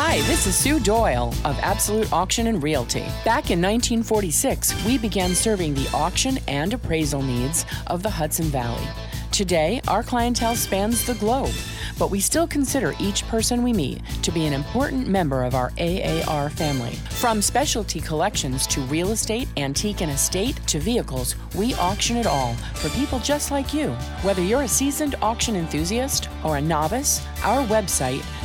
Hi, 0.00 0.20
this 0.28 0.46
is 0.46 0.54
Sue 0.54 0.78
Doyle 0.78 1.34
of 1.44 1.58
Absolute 1.60 2.12
Auction 2.12 2.46
and 2.46 2.62
Realty. 2.62 3.00
Back 3.24 3.50
in 3.50 3.60
1946, 3.60 4.84
we 4.84 4.96
began 4.96 5.34
serving 5.34 5.74
the 5.74 5.90
auction 5.92 6.38
and 6.46 6.72
appraisal 6.72 7.20
needs 7.20 7.66
of 7.88 8.04
the 8.04 8.10
Hudson 8.10 8.46
Valley. 8.46 8.86
Today, 9.32 9.80
our 9.88 10.04
clientele 10.04 10.54
spans 10.54 11.04
the 11.04 11.14
globe, 11.14 11.52
but 11.98 12.10
we 12.10 12.20
still 12.20 12.46
consider 12.46 12.94
each 13.00 13.26
person 13.28 13.62
we 13.62 13.72
meet 13.72 14.00
to 14.22 14.30
be 14.30 14.46
an 14.46 14.52
important 14.52 15.08
member 15.08 15.44
of 15.44 15.54
our 15.54 15.72
AAR 15.78 16.50
family. 16.50 16.94
From 17.10 17.42
specialty 17.42 18.00
collections 18.00 18.66
to 18.68 18.80
real 18.82 19.10
estate, 19.10 19.48
antique 19.56 20.00
and 20.00 20.10
estate 20.10 20.58
to 20.68 20.78
vehicles, 20.78 21.34
we 21.54 21.74
auction 21.74 22.16
it 22.16 22.26
all 22.26 22.54
for 22.74 22.88
people 22.90 23.18
just 23.18 23.50
like 23.50 23.74
you. 23.74 23.90
Whether 24.22 24.42
you're 24.42 24.62
a 24.62 24.68
seasoned 24.68 25.16
auction 25.22 25.56
enthusiast 25.56 26.28
or 26.44 26.56
a 26.56 26.60
novice, 26.60 27.24
our 27.42 27.66
website 27.66 28.24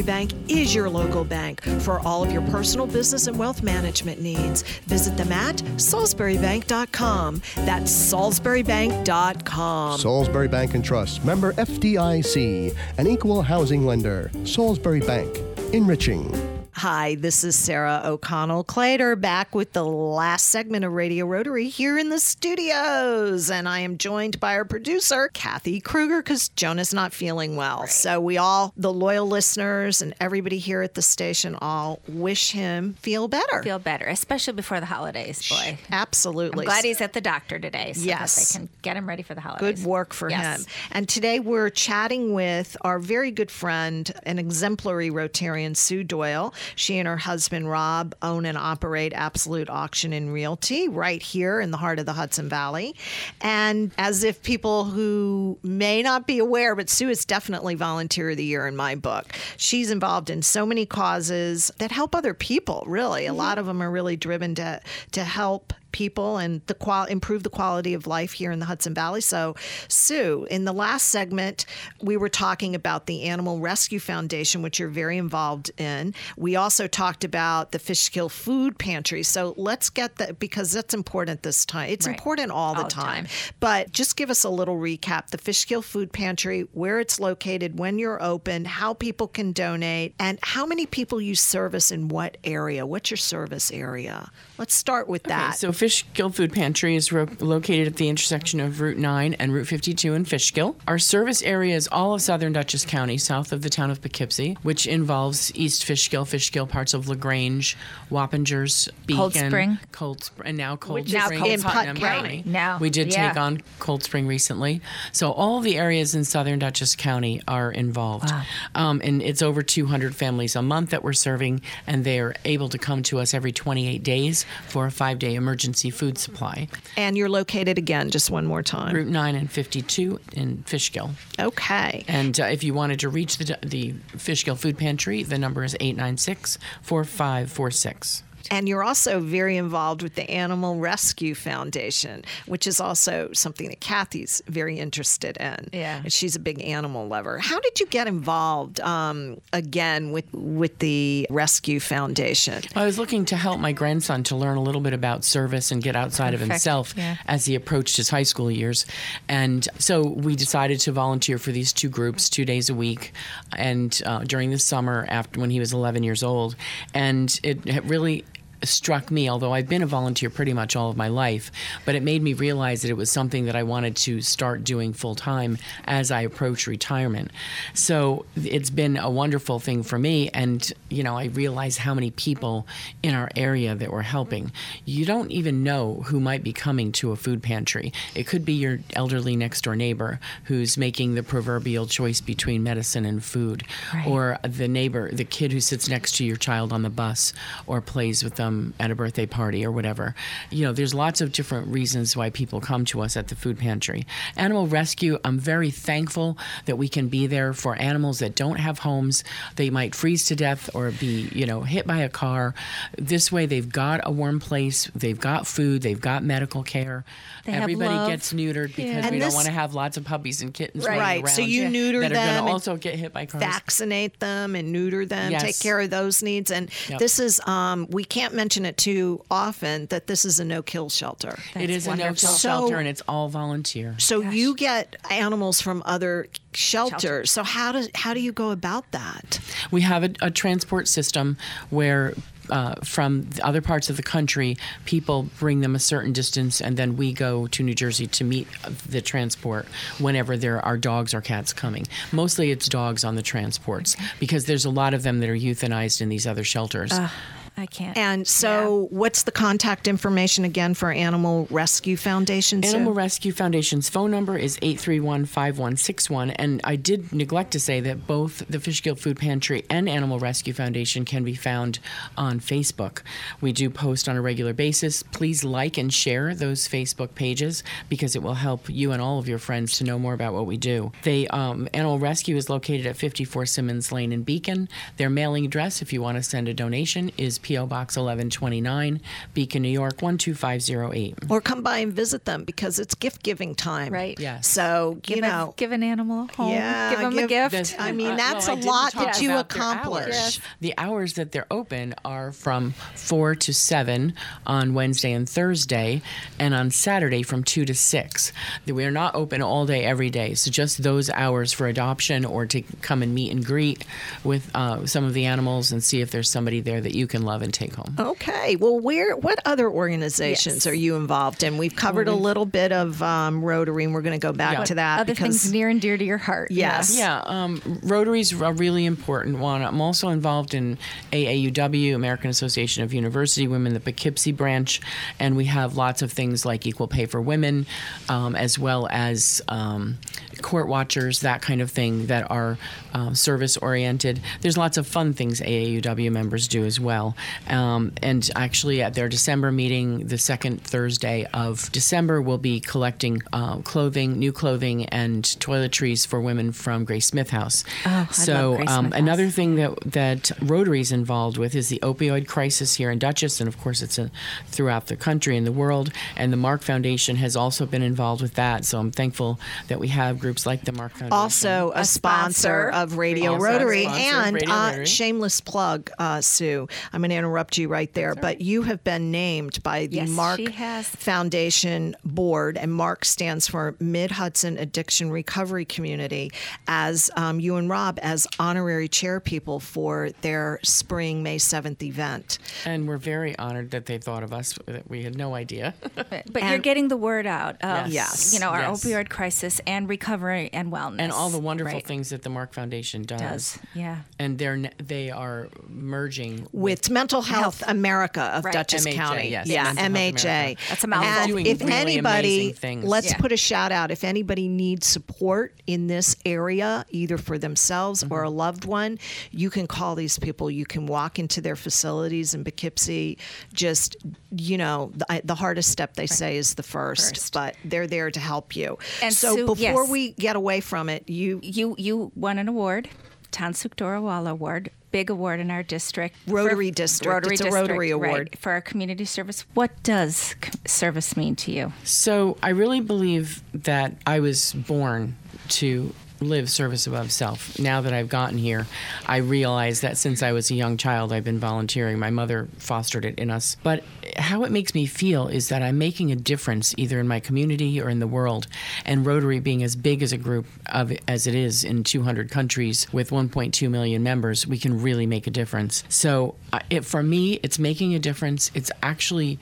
Bank 0.00 0.32
is 0.48 0.74
your 0.74 0.88
local 0.88 1.24
bank 1.24 1.62
for 1.80 2.00
all 2.00 2.22
of 2.22 2.32
your 2.32 2.40
personal 2.42 2.86
business 2.86 3.26
and 3.26 3.38
wealth 3.38 3.62
management 3.62 4.22
needs. 4.22 4.62
Visit 4.86 5.18
them 5.18 5.32
at 5.32 5.56
salisburybank.com. 5.56 7.42
That's 7.56 7.92
salisburybank.com. 7.92 9.98
Salisbury 9.98 10.48
Bank 10.48 10.74
and 10.74 10.84
Trust, 10.84 11.24
member 11.24 11.52
FDIC, 11.54 12.74
an 12.96 13.06
equal 13.06 13.42
housing 13.42 13.84
lender. 13.84 14.30
Salisbury 14.44 15.00
Bank, 15.00 15.38
enriching. 15.74 16.61
Hi, 16.82 17.14
this 17.14 17.44
is 17.44 17.54
Sarah 17.54 18.02
O'Connell 18.04 18.64
Clater 18.64 19.14
back 19.14 19.54
with 19.54 19.72
the 19.72 19.84
last 19.84 20.48
segment 20.48 20.84
of 20.84 20.92
Radio 20.92 21.26
Rotary 21.26 21.68
here 21.68 21.96
in 21.96 22.08
the 22.08 22.18
studios. 22.18 23.52
And 23.52 23.68
I 23.68 23.78
am 23.78 23.98
joined 23.98 24.40
by 24.40 24.56
our 24.56 24.64
producer, 24.64 25.30
Kathy 25.32 25.78
Kruger, 25.80 26.16
because 26.16 26.48
Jonah's 26.48 26.92
not 26.92 27.12
feeling 27.12 27.54
well. 27.54 27.86
So 27.86 28.20
we 28.20 28.36
all, 28.36 28.72
the 28.76 28.92
loyal 28.92 29.28
listeners 29.28 30.02
and 30.02 30.12
everybody 30.18 30.58
here 30.58 30.82
at 30.82 30.94
the 30.94 31.02
station, 31.02 31.56
all 31.60 32.00
wish 32.08 32.50
him 32.50 32.94
feel 32.94 33.28
better. 33.28 33.62
Feel 33.62 33.78
better, 33.78 34.06
especially 34.06 34.54
before 34.54 34.80
the 34.80 34.86
holidays, 34.86 35.48
boy. 35.48 35.78
Absolutely. 35.92 36.62
I'm 36.62 36.66
glad 36.66 36.84
he's 36.84 37.00
at 37.00 37.12
the 37.12 37.20
doctor 37.20 37.60
today 37.60 37.92
so 37.92 38.02
Yes. 38.02 38.34
that 38.34 38.58
they 38.58 38.66
can 38.66 38.76
get 38.82 38.96
him 38.96 39.08
ready 39.08 39.22
for 39.22 39.36
the 39.36 39.40
holidays. 39.40 39.78
Good 39.80 39.88
work 39.88 40.12
for 40.12 40.28
Yes. 40.28 40.62
him. 40.62 40.66
And 40.90 41.08
today 41.08 41.38
we're 41.38 41.70
chatting 41.70 42.34
with 42.34 42.76
our 42.80 42.98
very 42.98 43.30
good 43.30 43.52
friend, 43.52 44.12
an 44.24 44.40
exemplary 44.40 45.10
Rotarian, 45.10 45.76
Sue 45.76 46.02
Doyle. 46.02 46.52
She 46.76 46.98
and 46.98 47.08
her 47.08 47.16
husband, 47.16 47.70
Rob, 47.70 48.14
own 48.22 48.46
and 48.46 48.58
operate 48.58 49.12
Absolute 49.14 49.68
Auction 49.68 50.12
and 50.12 50.32
Realty 50.32 50.88
right 50.88 51.22
here 51.22 51.60
in 51.60 51.70
the 51.70 51.76
heart 51.76 51.98
of 51.98 52.06
the 52.06 52.12
Hudson 52.12 52.48
Valley. 52.48 52.94
And 53.40 53.92
as 53.98 54.24
if 54.24 54.42
people 54.42 54.84
who 54.84 55.58
may 55.62 56.02
not 56.02 56.26
be 56.26 56.38
aware, 56.38 56.74
but 56.74 56.90
Sue 56.90 57.08
is 57.08 57.24
definitely 57.24 57.74
Volunteer 57.74 58.30
of 58.30 58.36
the 58.36 58.44
Year 58.44 58.66
in 58.66 58.76
my 58.76 58.94
book. 58.94 59.32
She's 59.56 59.90
involved 59.90 60.30
in 60.30 60.42
so 60.42 60.66
many 60.66 60.86
causes 60.86 61.70
that 61.78 61.90
help 61.90 62.14
other 62.14 62.34
people, 62.34 62.84
really. 62.86 63.26
A 63.26 63.30
mm-hmm. 63.30 63.38
lot 63.38 63.58
of 63.58 63.66
them 63.66 63.82
are 63.82 63.90
really 63.90 64.16
driven 64.16 64.54
to, 64.56 64.80
to 65.12 65.24
help 65.24 65.72
people 65.92 66.38
and 66.38 66.60
the 66.66 66.74
qual 66.74 67.04
improve 67.04 67.42
the 67.42 67.50
quality 67.50 67.94
of 67.94 68.06
life 68.06 68.32
here 68.32 68.50
in 68.50 68.58
the 68.58 68.66
Hudson 68.66 68.94
Valley. 68.94 69.20
So, 69.20 69.54
Sue, 69.88 70.46
in 70.50 70.64
the 70.64 70.72
last 70.72 71.08
segment, 71.08 71.66
we 72.00 72.16
were 72.16 72.28
talking 72.28 72.74
about 72.74 73.06
the 73.06 73.24
Animal 73.24 73.60
Rescue 73.60 74.00
Foundation, 74.00 74.62
which 74.62 74.78
you're 74.78 74.88
very 74.88 75.18
involved 75.18 75.70
in. 75.78 76.14
We 76.36 76.56
also 76.56 76.86
talked 76.86 77.24
about 77.24 77.72
the 77.72 77.78
Fishkill 77.78 78.28
Food 78.28 78.78
Pantry. 78.78 79.22
So 79.22 79.54
let's 79.56 79.90
get 79.90 80.16
that 80.16 80.38
because 80.38 80.72
that's 80.72 80.94
important 80.94 81.42
this 81.42 81.64
time. 81.64 81.90
It's 81.90 82.06
Right. 82.06 82.16
important 82.16 82.50
all 82.50 82.74
the 82.74 82.82
All 82.82 82.88
the 82.88 82.94
time. 82.94 83.24
time. 83.24 83.26
But 83.60 83.92
just 83.92 84.16
give 84.16 84.30
us 84.30 84.44
a 84.44 84.48
little 84.48 84.76
recap: 84.76 85.28
the 85.28 85.38
Fishkill 85.38 85.82
Food 85.82 86.12
Pantry, 86.12 86.66
where 86.72 87.00
it's 87.00 87.20
located, 87.20 87.78
when 87.78 87.98
you're 87.98 88.22
open, 88.22 88.64
how 88.64 88.94
people 88.94 89.28
can 89.28 89.52
donate, 89.52 90.14
and 90.18 90.38
how 90.42 90.64
many 90.66 90.86
people 90.86 91.20
you 91.20 91.34
service 91.34 91.90
in 91.90 92.08
what 92.08 92.36
area. 92.44 92.86
What's 92.86 93.10
your 93.10 93.18
service 93.18 93.70
area? 93.70 94.30
Let's 94.58 94.74
start 94.74 95.08
with 95.08 95.24
that. 95.24 95.48
Okay, 95.50 95.56
so 95.56 95.72
Fishkill 95.82 96.30
Food 96.30 96.52
Pantry 96.52 96.94
is 96.94 97.10
ro- 97.10 97.26
located 97.40 97.88
at 97.88 97.96
the 97.96 98.08
intersection 98.08 98.60
of 98.60 98.80
Route 98.80 98.98
9 98.98 99.34
and 99.34 99.52
Route 99.52 99.66
52 99.66 100.14
in 100.14 100.24
Fishkill. 100.24 100.76
Our 100.86 101.00
service 101.00 101.42
area 101.42 101.74
is 101.74 101.88
all 101.90 102.14
of 102.14 102.22
southern 102.22 102.52
Dutchess 102.52 102.84
County, 102.84 103.18
south 103.18 103.50
of 103.50 103.62
the 103.62 103.68
town 103.68 103.90
of 103.90 104.00
Poughkeepsie, 104.00 104.56
which 104.62 104.86
involves 104.86 105.50
East 105.56 105.84
Fishkill, 105.84 106.24
Fishkill, 106.24 106.68
parts 106.68 106.94
of 106.94 107.08
LaGrange, 107.08 107.76
Wappingers, 108.12 108.90
Beacon, 109.06 109.16
Cold 109.16 109.34
Spring. 109.34 109.78
Cold 109.90 110.22
Spring, 110.22 110.48
and 110.50 110.56
now 110.56 110.76
Cold 110.76 111.00
Which 111.00 111.12
Now 111.12 111.24
Spring, 111.24 111.46
in 111.46 111.60
Putnam 111.60 111.96
Putnam 111.96 111.96
County. 111.96 112.44
Now, 112.46 112.78
we 112.78 112.88
did 112.88 113.12
yeah. 113.12 113.30
take 113.30 113.36
on 113.36 113.60
Cold 113.80 114.04
Spring 114.04 114.28
recently. 114.28 114.82
So 115.10 115.32
all 115.32 115.58
the 115.58 115.78
areas 115.78 116.14
in 116.14 116.24
southern 116.24 116.60
Dutchess 116.60 116.94
County 116.94 117.42
are 117.48 117.72
involved. 117.72 118.32
Um, 118.76 119.00
and 119.02 119.20
it's 119.20 119.42
over 119.42 119.62
200 119.62 120.14
families 120.14 120.54
a 120.54 120.62
month 120.62 120.90
that 120.90 121.02
we're 121.02 121.12
serving, 121.12 121.60
and 121.88 122.04
they 122.04 122.20
are 122.20 122.36
able 122.44 122.68
to 122.68 122.78
come 122.78 123.02
to 123.02 123.18
us 123.18 123.34
every 123.34 123.50
28 123.50 124.04
days 124.04 124.46
for 124.68 124.86
a 124.86 124.92
five 124.92 125.18
day 125.18 125.34
emergency 125.72 125.90
food 125.90 126.18
supply. 126.18 126.68
And 126.96 127.16
you're 127.16 127.28
located 127.28 127.78
again, 127.78 128.10
just 128.10 128.30
one 128.30 128.46
more 128.46 128.62
time. 128.62 128.94
Route 128.94 129.08
9 129.08 129.34
and 129.34 129.50
52 129.50 130.20
in 130.34 130.62
Fishkill. 130.64 131.10
Okay. 131.38 132.04
And 132.08 132.38
uh, 132.38 132.44
if 132.44 132.62
you 132.62 132.74
wanted 132.74 133.00
to 133.00 133.08
reach 133.08 133.38
the, 133.38 133.58
the 133.62 133.94
Fishkill 134.18 134.56
Food 134.56 134.76
Pantry, 134.76 135.22
the 135.22 135.38
number 135.38 135.64
is 135.64 135.74
896 135.80 136.58
4546. 136.82 138.22
And 138.52 138.68
you're 138.68 138.84
also 138.84 139.18
very 139.18 139.56
involved 139.56 140.02
with 140.02 140.14
the 140.14 140.30
Animal 140.30 140.76
Rescue 140.76 141.34
Foundation, 141.34 142.22
which 142.44 142.66
is 142.66 142.82
also 142.82 143.30
something 143.32 143.70
that 143.70 143.80
Kathy's 143.80 144.42
very 144.46 144.78
interested 144.78 145.38
in. 145.38 145.70
Yeah. 145.72 146.02
And 146.02 146.12
she's 146.12 146.36
a 146.36 146.38
big 146.38 146.62
animal 146.62 147.08
lover. 147.08 147.38
How 147.38 147.58
did 147.60 147.80
you 147.80 147.86
get 147.86 148.06
involved 148.06 148.78
um, 148.80 149.40
again 149.54 150.12
with 150.12 150.30
with 150.34 150.80
the 150.80 151.26
Rescue 151.30 151.80
Foundation? 151.80 152.62
I 152.76 152.84
was 152.84 152.98
looking 152.98 153.24
to 153.24 153.36
help 153.36 153.58
my 153.58 153.72
grandson 153.72 154.22
to 154.24 154.36
learn 154.36 154.58
a 154.58 154.62
little 154.62 154.82
bit 154.82 154.92
about 154.92 155.24
service 155.24 155.72
and 155.72 155.82
get 155.82 155.96
outside 155.96 156.34
of 156.34 156.40
himself 156.40 156.92
yeah. 156.94 157.16
as 157.24 157.46
he 157.46 157.54
approached 157.54 157.96
his 157.96 158.10
high 158.10 158.22
school 158.22 158.50
years. 158.50 158.84
And 159.30 159.66
so 159.78 160.06
we 160.06 160.36
decided 160.36 160.78
to 160.80 160.92
volunteer 160.92 161.38
for 161.38 161.52
these 161.52 161.72
two 161.72 161.88
groups 161.88 162.28
two 162.28 162.44
days 162.44 162.68
a 162.68 162.74
week 162.74 163.14
and 163.56 163.98
uh, 164.04 164.24
during 164.24 164.50
the 164.50 164.58
summer 164.58 165.06
after 165.08 165.40
when 165.40 165.48
he 165.48 165.58
was 165.58 165.72
11 165.72 166.02
years 166.02 166.22
old. 166.22 166.54
And 166.92 167.40
it 167.42 167.82
really 167.84 168.26
struck 168.62 169.10
me, 169.10 169.28
although 169.28 169.52
I've 169.52 169.68
been 169.68 169.82
a 169.82 169.86
volunteer 169.86 170.30
pretty 170.30 170.52
much 170.52 170.76
all 170.76 170.90
of 170.90 170.96
my 170.96 171.08
life, 171.08 171.50
but 171.84 171.94
it 171.94 172.02
made 172.02 172.22
me 172.22 172.32
realize 172.34 172.82
that 172.82 172.90
it 172.90 172.96
was 172.96 173.10
something 173.10 173.46
that 173.46 173.56
I 173.56 173.62
wanted 173.62 173.96
to 173.96 174.20
start 174.20 174.64
doing 174.64 174.92
full 174.92 175.14
time 175.14 175.58
as 175.86 176.10
I 176.10 176.22
approach 176.22 176.66
retirement. 176.66 177.30
So 177.74 178.24
it's 178.36 178.70
been 178.70 178.96
a 178.96 179.10
wonderful 179.10 179.58
thing 179.58 179.82
for 179.82 179.98
me. 179.98 180.30
And, 180.34 180.72
you 180.88 181.02
know, 181.02 181.16
I 181.16 181.26
realize 181.26 181.78
how 181.78 181.94
many 181.94 182.10
people 182.10 182.66
in 183.02 183.14
our 183.14 183.30
area 183.36 183.74
that 183.74 183.90
we're 183.90 184.02
helping. 184.02 184.52
You 184.84 185.04
don't 185.04 185.30
even 185.30 185.62
know 185.62 186.02
who 186.06 186.20
might 186.20 186.42
be 186.42 186.52
coming 186.52 186.92
to 186.92 187.12
a 187.12 187.16
food 187.16 187.42
pantry. 187.42 187.92
It 188.14 188.26
could 188.26 188.44
be 188.44 188.52
your 188.54 188.78
elderly 188.94 189.36
next 189.36 189.62
door 189.64 189.76
neighbor 189.76 190.20
who's 190.44 190.76
making 190.76 191.14
the 191.14 191.22
proverbial 191.22 191.86
choice 191.86 192.20
between 192.20 192.62
medicine 192.62 193.04
and 193.04 193.22
food, 193.24 193.64
Right. 193.92 194.06
or 194.06 194.38
the 194.42 194.68
neighbor, 194.68 195.10
the 195.10 195.24
kid 195.24 195.52
who 195.52 195.60
sits 195.60 195.88
next 195.88 196.16
to 196.16 196.24
your 196.24 196.36
child 196.36 196.72
on 196.72 196.82
the 196.82 196.90
bus 196.90 197.32
or 197.66 197.80
plays 197.80 198.22
with 198.22 198.36
them 198.36 198.51
at 198.78 198.90
a 198.90 198.94
birthday 198.94 199.26
party 199.26 199.64
or 199.64 199.70
whatever. 199.72 200.14
You 200.50 200.64
know, 200.66 200.72
there's 200.72 200.94
lots 200.94 201.20
of 201.20 201.32
different 201.32 201.68
reasons 201.68 202.16
why 202.16 202.30
people 202.30 202.60
come 202.60 202.84
to 202.86 203.00
us 203.02 203.16
at 203.16 203.28
the 203.28 203.34
food 203.34 203.58
pantry. 203.58 204.06
Animal 204.36 204.66
rescue, 204.66 205.18
I'm 205.24 205.38
very 205.38 205.70
thankful 205.70 206.36
that 206.66 206.76
we 206.76 206.88
can 206.88 207.08
be 207.08 207.26
there 207.26 207.52
for 207.52 207.74
animals 207.76 208.18
that 208.20 208.34
don't 208.34 208.56
have 208.56 208.80
homes. 208.80 209.24
They 209.56 209.70
might 209.70 209.94
freeze 209.94 210.26
to 210.26 210.36
death 210.36 210.70
or 210.74 210.90
be, 210.90 211.28
you 211.32 211.46
know, 211.46 211.62
hit 211.62 211.86
by 211.86 211.98
a 211.98 212.08
car. 212.08 212.54
This 212.98 213.30
way 213.32 213.46
they've 213.46 213.68
got 213.70 214.00
a 214.04 214.10
warm 214.10 214.40
place, 214.40 214.90
they've 214.94 215.18
got 215.20 215.46
food, 215.46 215.82
they've 215.82 216.00
got 216.00 216.22
medical 216.24 216.62
care. 216.62 217.04
They 217.44 217.52
Everybody 217.52 218.10
gets 218.10 218.32
neutered 218.32 218.74
because 218.76 219.04
And 219.04 219.10
we 219.10 219.18
this- 219.18 219.28
don't 219.28 219.34
want 219.34 219.46
to 219.46 219.52
have 219.52 219.74
lots 219.74 219.96
of 219.96 220.04
puppies 220.04 220.42
and 220.42 220.52
kittens 220.54 220.86
Right. 220.86 220.98
running 220.98 221.22
Right. 221.24 221.32
So 221.34 221.42
you 221.42 221.68
neuter 221.68 222.00
that 222.00 222.12
are 222.12 222.14
them 222.14 222.26
going 222.26 222.38
and 222.38 222.46
to 222.46 222.52
also 222.52 222.76
get 222.76 222.94
hit 222.96 223.12
by 223.12 223.26
cars. 223.26 223.42
vaccinate 223.42 224.18
them 224.20 224.54
and 224.54 224.72
neuter 224.72 225.04
them, 225.06 225.32
Yes. 225.32 225.42
take 225.42 225.58
care 225.60 225.80
of 225.80 225.90
those 225.90 226.22
needs. 226.22 226.50
And 226.50 226.70
Yep. 226.88 226.98
this 226.98 227.18
is, 227.18 227.40
um, 227.46 227.86
we 227.90 228.04
can't 228.04 228.34
mention 228.42 228.66
it 228.66 228.76
too 228.76 229.22
often 229.30 229.86
that 229.86 230.08
this 230.08 230.24
is 230.24 230.40
a 230.40 230.44
no 230.44 230.62
kill 230.62 230.88
shelter. 230.90 231.38
it 231.54 231.70
is 231.70 231.86
a 231.86 231.94
no 231.94 232.08
kill 232.08 232.16
So- 232.16 232.48
shelter 232.48 232.76
and 232.76 232.88
it's 232.88 233.02
all 233.06 233.28
volunteer. 233.28 233.94
So 233.98 234.20
you 234.20 234.56
get 234.56 234.96
animals 235.10 235.60
from 235.60 235.80
other 235.86 236.26
shelters. 236.52 237.30
So 237.30 237.44
how 237.44 237.70
does 237.70 237.88
how 237.94 238.14
do 238.14 238.20
you 238.20 238.32
go 238.32 238.50
about 238.50 238.90
that? 238.90 239.38
We 239.70 239.82
have 239.82 240.02
a, 240.02 240.10
a 240.20 240.30
transport 240.30 240.88
system 240.88 241.36
where. 241.70 242.14
Uh, 242.50 242.74
from 242.82 243.22
the 243.30 243.46
other 243.46 243.62
parts 243.62 243.88
of 243.88 243.96
the 243.96 244.02
country, 244.02 244.56
people 244.84 245.28
bring 245.38 245.60
them 245.60 245.76
a 245.76 245.78
certain 245.78 246.12
distance, 246.12 246.60
and 246.60 246.76
then 246.76 246.96
we 246.96 247.12
go 247.12 247.46
to 247.46 247.62
New 247.62 247.72
Jersey 247.72 248.08
to 248.08 248.24
meet 248.24 248.48
the 248.90 249.00
transport 249.00 249.64
whenever 250.00 250.36
there 250.36 250.60
are 250.60 250.76
dogs 250.76 251.14
or 251.14 251.20
cats 251.20 251.52
coming. 251.52 251.86
Mostly 252.10 252.50
it's 252.50 252.68
dogs 252.68 253.04
on 253.04 253.14
the 253.14 253.22
transports 253.22 253.96
because 254.18 254.46
there's 254.46 254.64
a 254.64 254.70
lot 254.70 254.92
of 254.92 255.04
them 255.04 255.20
that 255.20 255.30
are 255.30 255.36
euthanized 255.50 256.00
in 256.00 256.08
these 256.08 256.26
other 256.26 256.42
shelters. 256.44 256.90
I 256.92 257.08
I 257.56 257.66
can't. 257.66 257.96
And 257.96 258.26
so, 258.26 258.88
what's 258.90 259.24
the 259.24 259.30
contact 259.30 259.86
information 259.86 260.44
again 260.44 260.72
for 260.72 260.90
Animal 260.90 261.46
Rescue 261.50 261.98
Foundation? 261.98 262.62
Sue? 262.62 262.76
Animal 262.76 262.94
Rescue 262.94 263.32
Foundation's 263.32 263.90
phone 263.90 264.10
number 264.10 264.38
is 264.38 264.58
831 264.62 265.26
5161. 265.26 266.30
And 266.30 266.62
I 266.64 266.76
did 266.76 267.12
neglect 267.12 267.50
to 267.52 267.60
say 267.60 267.80
that 267.80 268.06
both 268.06 268.42
the 268.48 268.58
Fishkill 268.58 268.94
Food 268.94 269.18
Pantry 269.18 269.64
and 269.68 269.86
Animal 269.86 270.18
Rescue 270.18 270.54
Foundation 270.54 271.04
can 271.04 271.24
be 271.24 271.34
found 271.34 271.78
on 272.16 272.40
Facebook. 272.40 273.02
We 273.42 273.52
do 273.52 273.68
post 273.68 274.08
on 274.08 274.16
a 274.16 274.22
regular 274.22 274.54
basis. 274.54 275.02
Please 275.02 275.44
like 275.44 275.76
and 275.76 275.92
share 275.92 276.34
those 276.34 276.66
Facebook 276.66 277.14
pages 277.14 277.62
because 277.90 278.16
it 278.16 278.22
will 278.22 278.34
help 278.34 278.70
you 278.70 278.92
and 278.92 279.02
all 279.02 279.18
of 279.18 279.28
your 279.28 279.38
friends 279.38 279.76
to 279.76 279.84
know 279.84 279.98
more 279.98 280.14
about 280.14 280.32
what 280.32 280.46
we 280.46 280.56
do. 280.56 280.90
They 281.02 281.28
um, 281.28 281.68
Animal 281.74 281.98
Rescue 281.98 282.36
is 282.36 282.48
located 282.48 282.86
at 282.86 282.96
54 282.96 283.44
Simmons 283.44 283.92
Lane 283.92 284.10
in 284.10 284.22
Beacon. 284.22 284.70
Their 284.96 285.10
mailing 285.10 285.44
address, 285.44 285.82
if 285.82 285.92
you 285.92 286.00
want 286.00 286.16
to 286.16 286.22
send 286.22 286.48
a 286.48 286.54
donation, 286.54 287.12
is 287.18 287.41
P.O. 287.42 287.66
Box 287.66 287.96
1129, 287.96 289.00
Beacon, 289.34 289.62
New 289.62 289.68
York 289.68 289.98
12508. 289.98 291.30
or 291.30 291.40
come 291.40 291.62
by 291.62 291.78
and 291.78 291.92
visit 291.92 292.24
them 292.24 292.44
because 292.44 292.78
it's 292.78 292.94
gift 292.94 293.22
giving 293.22 293.54
time. 293.54 293.92
Right. 293.92 294.18
Yes. 294.18 294.46
So, 294.46 294.98
give, 295.02 295.18
you 295.18 295.24
a- 295.24 295.28
know, 295.28 295.54
give 295.56 295.72
an 295.72 295.82
animal 295.82 296.28
a 296.30 296.36
home. 296.36 296.52
Yeah, 296.52 296.90
give 296.90 296.98
them 297.00 297.18
a 297.18 297.26
gift. 297.26 297.52
This- 297.52 297.74
I 297.78 297.92
mean, 297.92 298.12
uh, 298.12 298.16
that's 298.16 298.46
well, 298.46 298.56
a 298.56 298.58
I 298.58 298.60
didn't 298.60 298.70
lot 298.70 298.92
that 298.94 299.22
you 299.22 299.36
accomplish. 299.36 300.02
hours. 300.04 300.14
Yes. 300.14 300.40
The 300.60 300.74
hours 300.78 301.14
that 301.14 301.32
they're 301.32 301.46
open 301.50 301.94
are 302.04 302.32
from 302.32 302.72
4 302.94 303.34
to 303.36 303.54
7 303.54 304.14
on 304.46 304.74
Wednesday 304.74 305.12
and 305.12 305.28
Thursday, 305.28 306.02
and 306.38 306.54
on 306.54 306.70
Saturday 306.70 307.22
from 307.22 307.42
2 307.44 307.64
to 307.64 307.74
6. 307.74 308.32
We 308.66 308.84
are 308.84 308.90
not 308.90 309.14
open 309.14 309.40
all 309.42 309.64
day, 309.66 309.84
every 309.84 310.10
day. 310.10 310.34
So 310.34 310.50
just 310.50 310.82
those 310.82 311.08
hours 311.10 311.52
for 311.52 311.66
adoption 311.66 312.24
or 312.24 312.46
to 312.46 312.62
come 312.82 313.02
and 313.02 313.14
meet 313.14 313.32
and 313.32 313.44
greet 313.44 313.84
with 314.24 314.50
uh, 314.54 314.84
some 314.86 315.04
of 315.04 315.14
the 315.14 315.24
animals 315.26 315.72
and 315.72 315.82
see 315.82 316.00
if 316.00 316.10
there's 316.10 316.28
somebody 316.30 316.60
there 316.60 316.80
that 316.80 316.94
you 316.94 317.06
can 317.06 317.22
love 317.22 317.31
and 317.40 317.54
take 317.54 317.74
home. 317.74 317.94
Okay. 317.98 318.56
Well, 318.56 318.78
where? 318.78 319.16
What 319.16 319.38
other 319.46 319.70
organizations 319.70 320.56
Yes. 320.56 320.66
are 320.66 320.74
you 320.74 320.96
involved 320.96 321.42
in? 321.42 321.56
We've 321.56 321.74
covered 321.74 322.08
a 322.08 322.14
little 322.14 322.44
bit 322.44 322.72
of 322.72 323.02
um, 323.02 323.42
Rotary, 323.42 323.84
and 323.84 323.94
we're 323.94 324.02
going 324.02 324.18
to 324.20 324.24
go 324.26 324.32
back 324.32 324.58
Yeah. 324.58 324.64
to 324.64 324.74
that 324.74 325.00
Other 325.00 325.14
because 325.14 325.40
things 325.40 325.52
near 325.52 325.70
and 325.70 325.80
dear 325.80 325.96
to 325.96 326.04
your 326.04 326.18
heart. 326.18 326.50
Yes. 326.50 326.94
Yeah, 326.98 327.22
um, 327.24 327.62
Rotary's 327.84 328.32
a 328.32 328.52
really 328.52 328.84
important 328.84 329.38
one. 329.38 329.62
I'm 329.62 329.80
also 329.80 330.08
involved 330.10 330.52
in 330.52 330.76
AAUW, 331.12 331.94
American 331.94 332.30
Association 332.30 332.82
of 332.82 332.92
University 332.92 333.46
Women, 333.46 333.74
the 333.74 333.80
Poughkeepsie 333.80 334.32
branch, 334.32 334.80
and 335.20 335.36
we 335.36 335.44
have 335.46 335.76
lots 335.76 336.02
of 336.02 336.10
things 336.12 336.44
like 336.44 336.66
equal 336.66 336.88
pay 336.88 337.06
for 337.06 337.20
women, 337.20 337.66
um, 338.08 338.34
as 338.34 338.58
well 338.58 338.88
as 338.90 339.40
um, 339.48 339.98
court 340.40 340.66
watchers, 340.68 341.20
that 341.20 341.42
kind 341.42 341.60
of 341.60 341.70
thing 341.70 342.06
that 342.06 342.30
are 342.30 342.58
uh, 342.94 343.14
service 343.14 343.56
oriented. 343.56 344.20
There's 344.40 344.56
lots 344.58 344.76
of 344.76 344.86
fun 344.86 345.12
things 345.12 345.40
AAUW 345.40 346.10
members 346.10 346.48
do 346.48 346.64
as 346.64 346.80
well. 346.80 347.14
Um, 347.48 347.92
and 348.02 348.28
actually, 348.36 348.82
at 348.82 348.94
their 348.94 349.08
December 349.08 349.52
meeting, 349.52 350.06
the 350.06 350.18
second 350.18 350.62
Thursday 350.62 351.26
of 351.32 351.70
December, 351.72 352.20
we'll 352.22 352.38
be 352.38 352.60
collecting 352.60 353.22
uh, 353.32 353.58
clothing, 353.58 354.18
new 354.18 354.32
clothing, 354.32 354.86
and 354.86 355.24
toiletries 355.24 356.06
for 356.06 356.20
women 356.20 356.52
from 356.52 356.84
Grace 356.84 357.06
Smith 357.06 357.30
House. 357.30 357.64
Oh, 357.86 358.06
I 358.08 358.12
so 358.12 358.32
love 358.50 358.56
Grace 358.58 358.70
um, 358.70 358.84
Smith 358.86 358.92
House. 358.94 359.00
another 359.02 359.28
thing 359.28 359.54
that 359.56 359.78
that 359.92 360.30
Rotary's 360.42 360.92
involved 360.92 361.38
with 361.38 361.54
is 361.54 361.68
the 361.68 361.78
opioid 361.82 362.26
crisis 362.28 362.74
here 362.74 362.90
in 362.90 362.98
Dutchess, 362.98 363.40
and 363.40 363.48
of 363.48 363.58
course 363.58 363.82
it's 363.82 363.98
a, 363.98 364.10
throughout 364.46 364.86
the 364.86 364.96
country 364.96 365.36
and 365.36 365.46
the 365.46 365.52
world. 365.52 365.90
And 366.16 366.32
the 366.32 366.36
MARC 366.36 366.62
Foundation 366.62 367.16
has 367.16 367.36
also 367.36 367.66
been 367.66 367.82
involved 367.82 368.22
with 368.22 368.34
that. 368.34 368.64
So 368.64 368.78
I'm 368.78 368.90
thankful 368.90 369.38
that 369.68 369.78
we 369.78 369.88
have 369.88 370.18
groups 370.18 370.46
like 370.46 370.64
the 370.64 370.72
MARC 370.72 370.92
Foundation. 370.92 371.12
also 371.12 371.72
a, 371.74 371.84
sponsor, 371.84 372.70
sponsor. 372.70 372.70
of 372.70 372.96
Radio 372.96 373.32
Also 373.32 373.44
a 373.44 373.52
Rotary. 373.52 373.86
of 373.86 373.92
and 373.92 374.34
Radio 374.34 374.50
uh, 374.54 374.66
Rotary. 374.70 374.86
shameless 374.86 375.40
plug, 375.40 375.90
uh, 375.98 376.20
Sue. 376.20 376.68
I'm 376.92 377.00
going 377.00 377.10
to 377.12 377.18
interrupt 377.18 377.58
you 377.58 377.68
right 377.68 377.92
there, 377.94 378.14
but 378.14 378.40
you 378.40 378.62
have 378.62 378.82
been 378.84 379.10
named 379.10 379.62
by 379.62 379.86
the 379.86 379.96
Yes, 379.96 380.08
MARC. 380.10 380.40
Foundation 380.84 381.94
Board, 382.04 382.56
and 382.56 382.72
MARC 382.72 383.04
stands 383.04 383.46
for 383.46 383.74
Mid 383.80 384.10
Hudson 384.12 384.56
Addiction 384.58 385.10
Recovery 385.10 385.64
Community, 385.64 386.30
as 386.66 387.10
um, 387.16 387.38
you 387.40 387.56
and 387.56 387.68
Rob 387.68 387.98
as 388.02 388.26
honorary 388.38 388.88
chair 388.88 389.20
people 389.20 389.60
for 389.60 390.10
their 390.22 390.58
spring 390.62 391.22
May 391.22 391.36
7th 391.38 391.82
event. 391.82 392.38
and 392.64 392.88
we're 392.88 392.96
very 392.98 393.38
honored 393.38 393.70
that 393.72 393.86
they 393.86 393.98
thought 393.98 394.22
of 394.22 394.32
us. 394.32 394.58
That 394.66 394.88
we 394.88 395.02
had 395.02 395.16
no 395.16 395.34
idea. 395.34 395.74
But, 395.94 396.08
but 396.32 396.42
And- 396.42 396.50
you're 396.50 396.58
getting 396.58 396.88
the 396.88 396.96
word 396.96 397.26
out 397.26 397.62
of 397.62 397.88
Yes. 397.92 398.32
you 398.34 398.40
know 398.40 398.48
our 398.48 398.60
Yes. 398.62 398.84
opioid 398.84 399.08
crisis 399.08 399.60
and 399.66 399.88
recovery 399.88 400.48
and 400.52 400.72
wellness 400.72 400.96
and 401.00 401.12
all 401.12 401.30
the 401.30 401.38
wonderful 401.38 401.74
right. 401.74 401.86
things 401.86 402.08
that 402.10 402.22
the 402.22 402.30
MARC 402.30 402.52
Foundation 402.54 403.02
does. 403.02 403.20
does. 403.20 403.58
Yeah. 403.74 403.98
And 404.18 404.38
they're 404.38 404.70
they 404.78 405.10
are 405.10 405.48
merging 405.68 406.46
with 406.52 406.88
Mental 407.02 407.22
Health, 407.22 407.64
America 407.66 408.22
of 408.22 408.44
Right. 408.44 408.54
Dutchess 408.54 408.86
MHA, 408.86 408.94
County. 408.94 409.28
yes, 409.30 409.48
Yeah, 409.48 409.72
MHA. 409.74 410.56
That's 410.68 410.84
a 410.84 410.86
mouthful. 410.86 411.36
And 411.38 411.46
if 411.48 411.58
really 411.60 411.72
anybody, 411.72 412.54
let's 412.84 413.08
Yeah. 413.10 413.16
put 413.16 413.32
a 413.32 413.36
shout 413.36 413.72
out. 413.72 413.90
If 413.90 414.04
anybody 414.04 414.46
needs 414.46 414.86
support 414.86 415.60
in 415.66 415.88
this 415.88 416.14
area, 416.24 416.86
either 416.90 417.18
for 417.18 417.38
themselves 417.38 418.04
or 418.08 418.22
a 418.22 418.28
Mm-hmm. 418.28 418.36
loved 418.36 418.64
one, 418.66 418.98
you 419.32 419.50
can 419.50 419.66
call 419.66 419.96
these 419.96 420.16
people. 420.20 420.48
You 420.48 420.64
can 420.64 420.86
walk 420.86 421.18
into 421.18 421.40
their 421.40 421.56
facilities 421.56 422.34
in 422.34 422.44
Poughkeepsie. 422.44 423.18
Just, 423.52 423.96
you 424.36 424.56
know, 424.56 424.92
the, 424.94 425.22
the 425.24 425.34
hardest 425.34 425.70
step 425.70 425.94
they 425.94 426.06
say 426.06 426.36
is 426.36 426.54
the 426.54 426.62
first, 426.62 427.16
First. 427.16 427.32
but 427.34 427.56
they're 427.64 427.88
there 427.88 428.12
to 428.12 428.20
help 428.20 428.54
you. 428.54 428.78
And 429.02 429.12
so 429.12 429.34
Sue, 429.34 429.46
before 429.46 429.82
yes. 429.82 429.88
we 429.90 430.12
get 430.12 430.36
away 430.36 430.60
from 430.60 430.88
it, 430.88 431.08
you 431.08 431.40
You 431.42 431.74
you 431.78 432.12
won 432.14 432.38
an 432.38 432.46
award, 432.48 432.88
Tansuk 433.32 433.74
Dorawala 433.74 434.30
Award, 434.30 434.70
big 434.92 435.10
award 435.10 435.40
in 435.40 435.50
our 435.50 435.62
district. 435.62 436.16
Rotary 436.28 436.68
For- 436.68 436.74
district. 436.74 437.26
It's 437.32 437.40
a 437.40 437.50
Rotary 437.50 437.92
right, 437.92 438.08
award. 438.10 438.36
for 438.38 438.52
our 438.52 438.60
community 438.60 439.04
service. 439.04 439.44
What 439.54 439.82
does 439.82 440.16
c- 440.44 440.50
service 440.66 441.16
mean 441.16 441.34
to 441.36 441.50
you? 441.52 441.72
So 441.84 442.36
I 442.42 442.50
really 442.50 442.80
believe 442.80 443.42
that 443.54 443.94
I 444.06 444.20
was 444.20 444.52
born 444.52 445.16
to 445.48 445.92
live 446.22 446.50
service 446.50 446.86
above 446.86 447.12
self. 447.12 447.58
Now 447.58 447.80
that 447.80 447.92
I've 447.92 448.08
gotten 448.08 448.38
here, 448.38 448.66
I 449.06 449.18
realize 449.18 449.80
that 449.80 449.96
since 449.96 450.22
I 450.22 450.32
was 450.32 450.50
a 450.50 450.54
young 450.54 450.76
child, 450.76 451.12
I've 451.12 451.24
been 451.24 451.38
volunteering. 451.38 451.98
My 451.98 452.10
mother 452.10 452.48
fostered 452.58 453.04
it 453.04 453.18
in 453.18 453.30
us. 453.30 453.56
But 453.62 453.84
how 454.16 454.44
it 454.44 454.52
makes 454.52 454.74
me 454.74 454.86
feel 454.86 455.28
is 455.28 455.48
that 455.48 455.62
I'm 455.62 455.78
making 455.78 456.12
a 456.12 456.16
difference 456.16 456.74
either 456.76 457.00
in 457.00 457.08
my 457.08 457.20
community 457.20 457.80
or 457.80 457.88
in 457.88 457.98
the 457.98 458.06
world. 458.06 458.46
And 458.84 459.06
Rotary 459.06 459.40
being 459.40 459.62
as 459.62 459.76
big 459.76 460.02
as 460.02 460.12
a 460.12 460.18
group 460.18 460.46
of 460.66 460.92
as 461.08 461.26
it 461.26 461.34
is 461.34 461.64
in 461.64 461.84
200 461.84 462.30
countries 462.30 462.86
with 462.92 463.10
1.2 463.10 463.70
million 463.70 464.02
members, 464.02 464.46
we 464.46 464.58
can 464.58 464.80
really 464.80 465.06
make 465.06 465.26
a 465.26 465.30
difference. 465.30 465.84
So 465.88 466.34
uh, 466.52 466.60
it, 466.70 466.84
for 466.84 467.02
me, 467.02 467.34
it's 467.42 467.58
making 467.58 467.94
a 467.94 467.98
difference. 467.98 468.50
It's 468.54 468.70
actually 468.82 469.38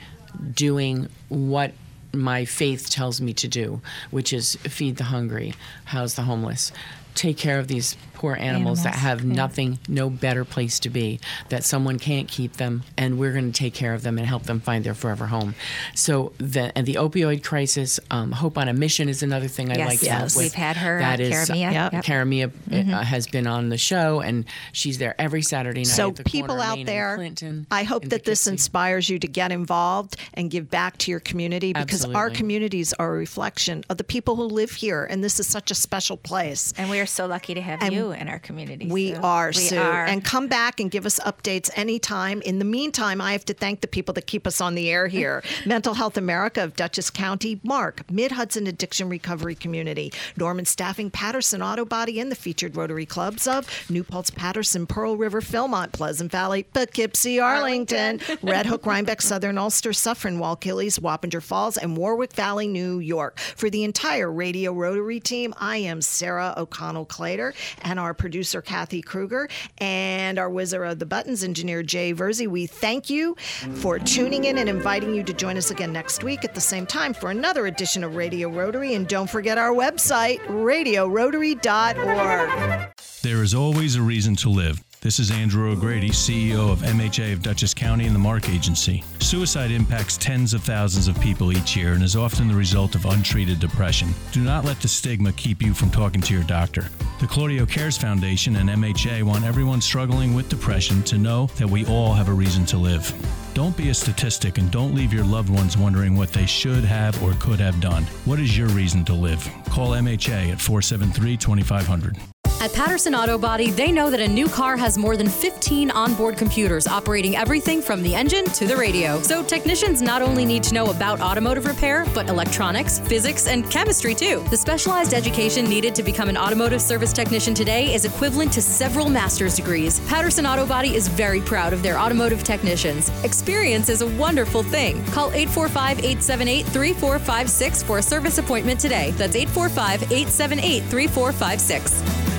doing 0.54 1.08
what 1.28 1.72
my 2.12 2.44
faith 2.44 2.90
tells 2.90 3.20
me 3.20 3.32
to 3.34 3.48
do, 3.48 3.80
which 4.10 4.32
is 4.32 4.56
feed 4.56 4.96
the 4.96 5.04
hungry, 5.04 5.54
house 5.86 6.14
the 6.14 6.22
homeless, 6.22 6.72
take 7.14 7.36
care 7.36 7.58
of 7.58 7.68
these 7.68 7.96
poor 8.20 8.36
animals, 8.36 8.82
that 8.82 8.96
have 8.96 9.24
yeah. 9.24 9.32
nothing, 9.32 9.78
no 9.88 10.10
better 10.10 10.44
place 10.44 10.78
to 10.78 10.90
be, 10.90 11.18
that 11.48 11.64
someone 11.64 11.98
can't 11.98 12.28
keep 12.28 12.52
them, 12.58 12.82
and 12.98 13.18
we're 13.18 13.32
going 13.32 13.50
to 13.50 13.58
take 13.58 13.72
care 13.72 13.94
of 13.94 14.02
them 14.02 14.18
and 14.18 14.26
help 14.26 14.42
them 14.42 14.60
find 14.60 14.84
their 14.84 14.92
forever 14.92 15.28
home. 15.28 15.54
So 15.94 16.34
the 16.36 16.70
and 16.76 16.86
the 16.86 16.96
opioid 16.96 17.42
crisis, 17.42 17.98
um, 18.10 18.32
Hope 18.32 18.58
on 18.58 18.68
a 18.68 18.74
Mission 18.74 19.08
is 19.08 19.22
another 19.22 19.48
thing 19.48 19.70
I 19.72 19.76
Yes, 19.76 19.88
like 19.88 19.98
to 20.00 20.04
yes. 20.04 20.36
We've 20.36 20.52
had 20.52 20.76
her, 20.76 20.98
uh, 20.98 21.00
That 21.00 21.20
is, 21.20 21.32
Karamia. 21.32 21.72
Yep. 21.72 21.92
Yep. 21.94 22.04
Karamia 22.04 22.92
uh, 22.92 23.02
has 23.02 23.26
been 23.26 23.46
on 23.46 23.70
the 23.70 23.78
show, 23.78 24.20
and 24.20 24.44
she's 24.72 24.98
there 24.98 25.14
every 25.18 25.40
Saturday 25.40 25.80
night. 25.80 25.86
So 25.86 26.10
at 26.10 26.16
the 26.16 26.24
people 26.24 26.56
corner 26.56 26.62
out 26.62 26.84
there, 26.84 27.16
Clinton 27.16 27.66
I 27.70 27.84
hope 27.84 28.04
that 28.04 28.24
this 28.24 28.46
inspires 28.46 29.08
you 29.08 29.18
to 29.18 29.28
get 29.28 29.50
involved 29.50 30.16
and 30.34 30.50
give 30.50 30.68
back 30.68 30.98
to 30.98 31.10
your 31.10 31.20
community 31.20 31.72
because 31.72 32.04
our 32.04 32.28
communities 32.28 32.92
are 32.98 33.14
a 33.14 33.18
reflection 33.18 33.82
of 33.88 33.96
the 33.96 34.04
people 34.04 34.36
who 34.36 34.44
live 34.44 34.72
here, 34.72 35.06
and 35.06 35.24
this 35.24 35.40
is 35.40 35.46
such 35.46 35.70
a 35.70 35.74
special 35.74 36.18
place. 36.18 36.74
And 36.76 36.90
we 36.90 37.00
are 37.00 37.06
so 37.06 37.24
lucky 37.26 37.54
to 37.54 37.62
have 37.62 37.82
And 37.82 37.94
you 37.94 38.09
in 38.12 38.28
our 38.28 38.38
community. 38.38 38.86
We 38.86 39.14
so 39.14 39.20
are, 39.20 39.48
we 39.48 39.52
Sue. 39.54 39.78
Are. 39.78 40.04
And 40.04 40.24
come 40.24 40.48
back 40.48 40.80
and 40.80 40.90
give 40.90 41.06
us 41.06 41.18
updates 41.20 41.70
anytime. 41.74 42.42
In 42.42 42.58
the 42.58 42.64
meantime, 42.64 43.20
I 43.20 43.32
have 43.32 43.44
to 43.46 43.54
thank 43.54 43.80
the 43.80 43.88
people 43.88 44.14
that 44.14 44.26
keep 44.26 44.46
us 44.46 44.60
on 44.60 44.74
the 44.74 44.90
air 44.90 45.08
here 45.08 45.42
Mental 45.66 45.94
Health 45.94 46.16
America 46.16 46.62
of 46.62 46.76
Dutchess 46.76 47.10
County, 47.10 47.60
MARC, 47.62 48.10
Mid 48.10 48.32
Hudson 48.32 48.66
Addiction 48.66 49.08
Recovery 49.08 49.54
Community, 49.54 50.12
Norman 50.36 50.64
Staffing, 50.64 51.10
Patterson 51.10 51.62
Auto 51.62 51.84
Body, 51.84 52.20
and 52.20 52.30
the 52.30 52.36
featured 52.36 52.76
Rotary 52.76 53.06
Clubs 53.06 53.46
of 53.46 53.66
New 53.90 54.04
Paltz, 54.04 54.30
Patterson, 54.30 54.86
Pearl 54.86 55.16
River, 55.16 55.40
Philmont, 55.40 55.92
Pleasant 55.92 56.30
Valley, 56.30 56.62
Poughkeepsie, 56.62 57.40
Arlington, 57.40 58.20
Red 58.42 58.66
Hook, 58.66 58.86
Rhinebeck, 58.90 59.22
Southern 59.22 59.58
Ulster, 59.58 59.92
Suffern, 59.92 60.38
Wallkillies, 60.38 60.98
Wappinger 61.00 61.42
Falls, 61.42 61.76
and 61.76 61.96
Warwick 61.96 62.32
Valley, 62.32 62.68
New 62.68 62.98
York. 62.98 63.38
For 63.38 63.70
the 63.70 63.84
entire 63.84 64.30
Radio 64.30 64.72
Rotary 64.72 65.20
team, 65.20 65.54
I 65.58 65.78
am 65.78 66.00
Sarah 66.02 66.54
O'Connell 66.56 67.06
Clater 67.06 67.54
and 68.00 68.06
our 68.06 68.14
producer, 68.14 68.62
Kathy 68.62 69.02
Kruger, 69.02 69.48
and 69.78 70.38
our 70.38 70.48
wizard 70.48 70.86
of 70.86 70.98
the 70.98 71.06
buttons, 71.06 71.44
engineer 71.44 71.82
Jay 71.82 72.14
Verzi. 72.14 72.48
We 72.48 72.66
thank 72.66 73.10
you 73.10 73.36
for 73.74 73.98
tuning 73.98 74.44
in 74.44 74.58
and 74.58 74.68
inviting 74.68 75.14
you 75.14 75.22
to 75.24 75.34
join 75.34 75.56
us 75.56 75.70
again 75.70 75.92
next 75.92 76.24
week 76.24 76.44
at 76.44 76.54
the 76.54 76.60
same 76.60 76.86
time 76.86 77.12
for 77.12 77.30
another 77.30 77.66
edition 77.66 78.02
of 78.02 78.16
Radio 78.16 78.48
Rotary. 78.48 78.94
And 78.94 79.06
don't 79.06 79.28
forget 79.28 79.58
our 79.58 79.72
website, 79.72 80.38
radiorotary.org. 80.46 82.90
There 83.22 83.42
is 83.42 83.54
always 83.54 83.96
a 83.96 84.02
reason 84.02 84.34
to 84.36 84.48
live. 84.48 84.82
This 85.02 85.18
is 85.18 85.30
Andrew 85.30 85.70
O'Grady, 85.70 86.10
CEO 86.10 86.70
of 86.70 86.80
MHA 86.80 87.32
of 87.32 87.40
Dutchess 87.40 87.72
County 87.72 88.04
and 88.04 88.14
the 88.14 88.18
MARC 88.18 88.50
Agency. 88.50 89.02
Suicide 89.20 89.70
impacts 89.70 90.18
tens 90.18 90.52
of 90.52 90.62
thousands 90.62 91.08
of 91.08 91.18
people 91.22 91.56
each 91.56 91.74
year 91.74 91.94
and 91.94 92.02
is 92.02 92.16
often 92.16 92.48
the 92.48 92.54
result 92.54 92.94
of 92.94 93.06
untreated 93.06 93.60
depression. 93.60 94.10
Do 94.30 94.42
not 94.42 94.66
let 94.66 94.78
the 94.80 94.88
stigma 94.88 95.32
keep 95.32 95.62
you 95.62 95.72
from 95.72 95.88
talking 95.90 96.20
to 96.20 96.34
your 96.34 96.42
doctor. 96.42 96.90
The 97.18 97.26
Claudio 97.26 97.64
Cares 97.64 97.96
Foundation 97.96 98.56
and 98.56 98.68
MHA 98.68 99.22
want 99.22 99.46
everyone 99.46 99.80
struggling 99.80 100.34
with 100.34 100.50
depression 100.50 101.02
to 101.04 101.16
know 101.16 101.46
that 101.56 101.70
we 101.70 101.86
all 101.86 102.12
have 102.12 102.28
a 102.28 102.34
reason 102.34 102.66
to 102.66 102.76
live. 102.76 103.10
Don't 103.54 103.78
be 103.78 103.88
a 103.88 103.94
statistic 103.94 104.58
and 104.58 104.70
don't 104.70 104.94
leave 104.94 105.14
your 105.14 105.24
loved 105.24 105.48
ones 105.48 105.78
wondering 105.78 106.14
what 106.14 106.30
they 106.30 106.44
should 106.44 106.84
have 106.84 107.22
or 107.22 107.32
could 107.40 107.58
have 107.58 107.80
done. 107.80 108.02
What 108.26 108.38
is 108.38 108.54
your 108.54 108.68
reason 108.68 109.06
to 109.06 109.14
live? 109.14 109.42
Call 109.70 109.92
MHA 109.92 110.52
at 110.52 110.60
473 110.60 111.38
2500. 111.38 112.18
At 112.62 112.74
Patterson 112.74 113.14
Auto 113.14 113.38
Body, 113.38 113.70
they 113.70 113.90
know 113.90 114.10
that 114.10 114.20
a 114.20 114.28
new 114.28 114.46
car 114.46 114.76
has 114.76 114.98
more 114.98 115.16
than 115.16 115.30
15 115.30 115.90
onboard 115.92 116.36
computers 116.36 116.86
operating 116.86 117.34
everything 117.34 117.80
from 117.80 118.02
the 118.02 118.14
engine 118.14 118.44
to 118.44 118.66
the 118.66 118.76
radio. 118.76 119.18
So 119.22 119.42
technicians 119.42 120.02
not 120.02 120.20
only 120.20 120.44
need 120.44 120.62
to 120.64 120.74
know 120.74 120.90
about 120.90 121.22
automotive 121.22 121.64
repair, 121.64 122.04
but 122.14 122.28
electronics, 122.28 122.98
physics, 122.98 123.46
and 123.46 123.70
chemistry 123.70 124.14
too. 124.14 124.44
The 124.50 124.58
specialized 124.58 125.14
education 125.14 125.64
needed 125.70 125.94
to 125.94 126.02
become 126.02 126.28
an 126.28 126.36
automotive 126.36 126.82
service 126.82 127.14
technician 127.14 127.54
today 127.54 127.94
is 127.94 128.04
equivalent 128.04 128.52
to 128.52 128.60
several 128.60 129.08
master's 129.08 129.56
degrees. 129.56 129.98
Patterson 130.00 130.44
Auto 130.44 130.66
Body 130.66 130.94
is 130.94 131.08
very 131.08 131.40
proud 131.40 131.72
of 131.72 131.82
their 131.82 131.98
automotive 131.98 132.44
technicians. 132.44 133.08
Experience 133.24 133.88
is 133.88 134.02
a 134.02 134.06
wonderful 134.18 134.62
thing. 134.62 135.02
Call 135.06 135.30
845 135.32 136.00
878 136.00 136.66
3456 136.66 137.82
for 137.84 137.96
a 137.96 138.02
service 138.02 138.36
appointment 138.36 138.78
today. 138.78 139.12
That's 139.12 139.34
845 139.34 140.12
878 140.12 140.82
3456. 140.90 142.29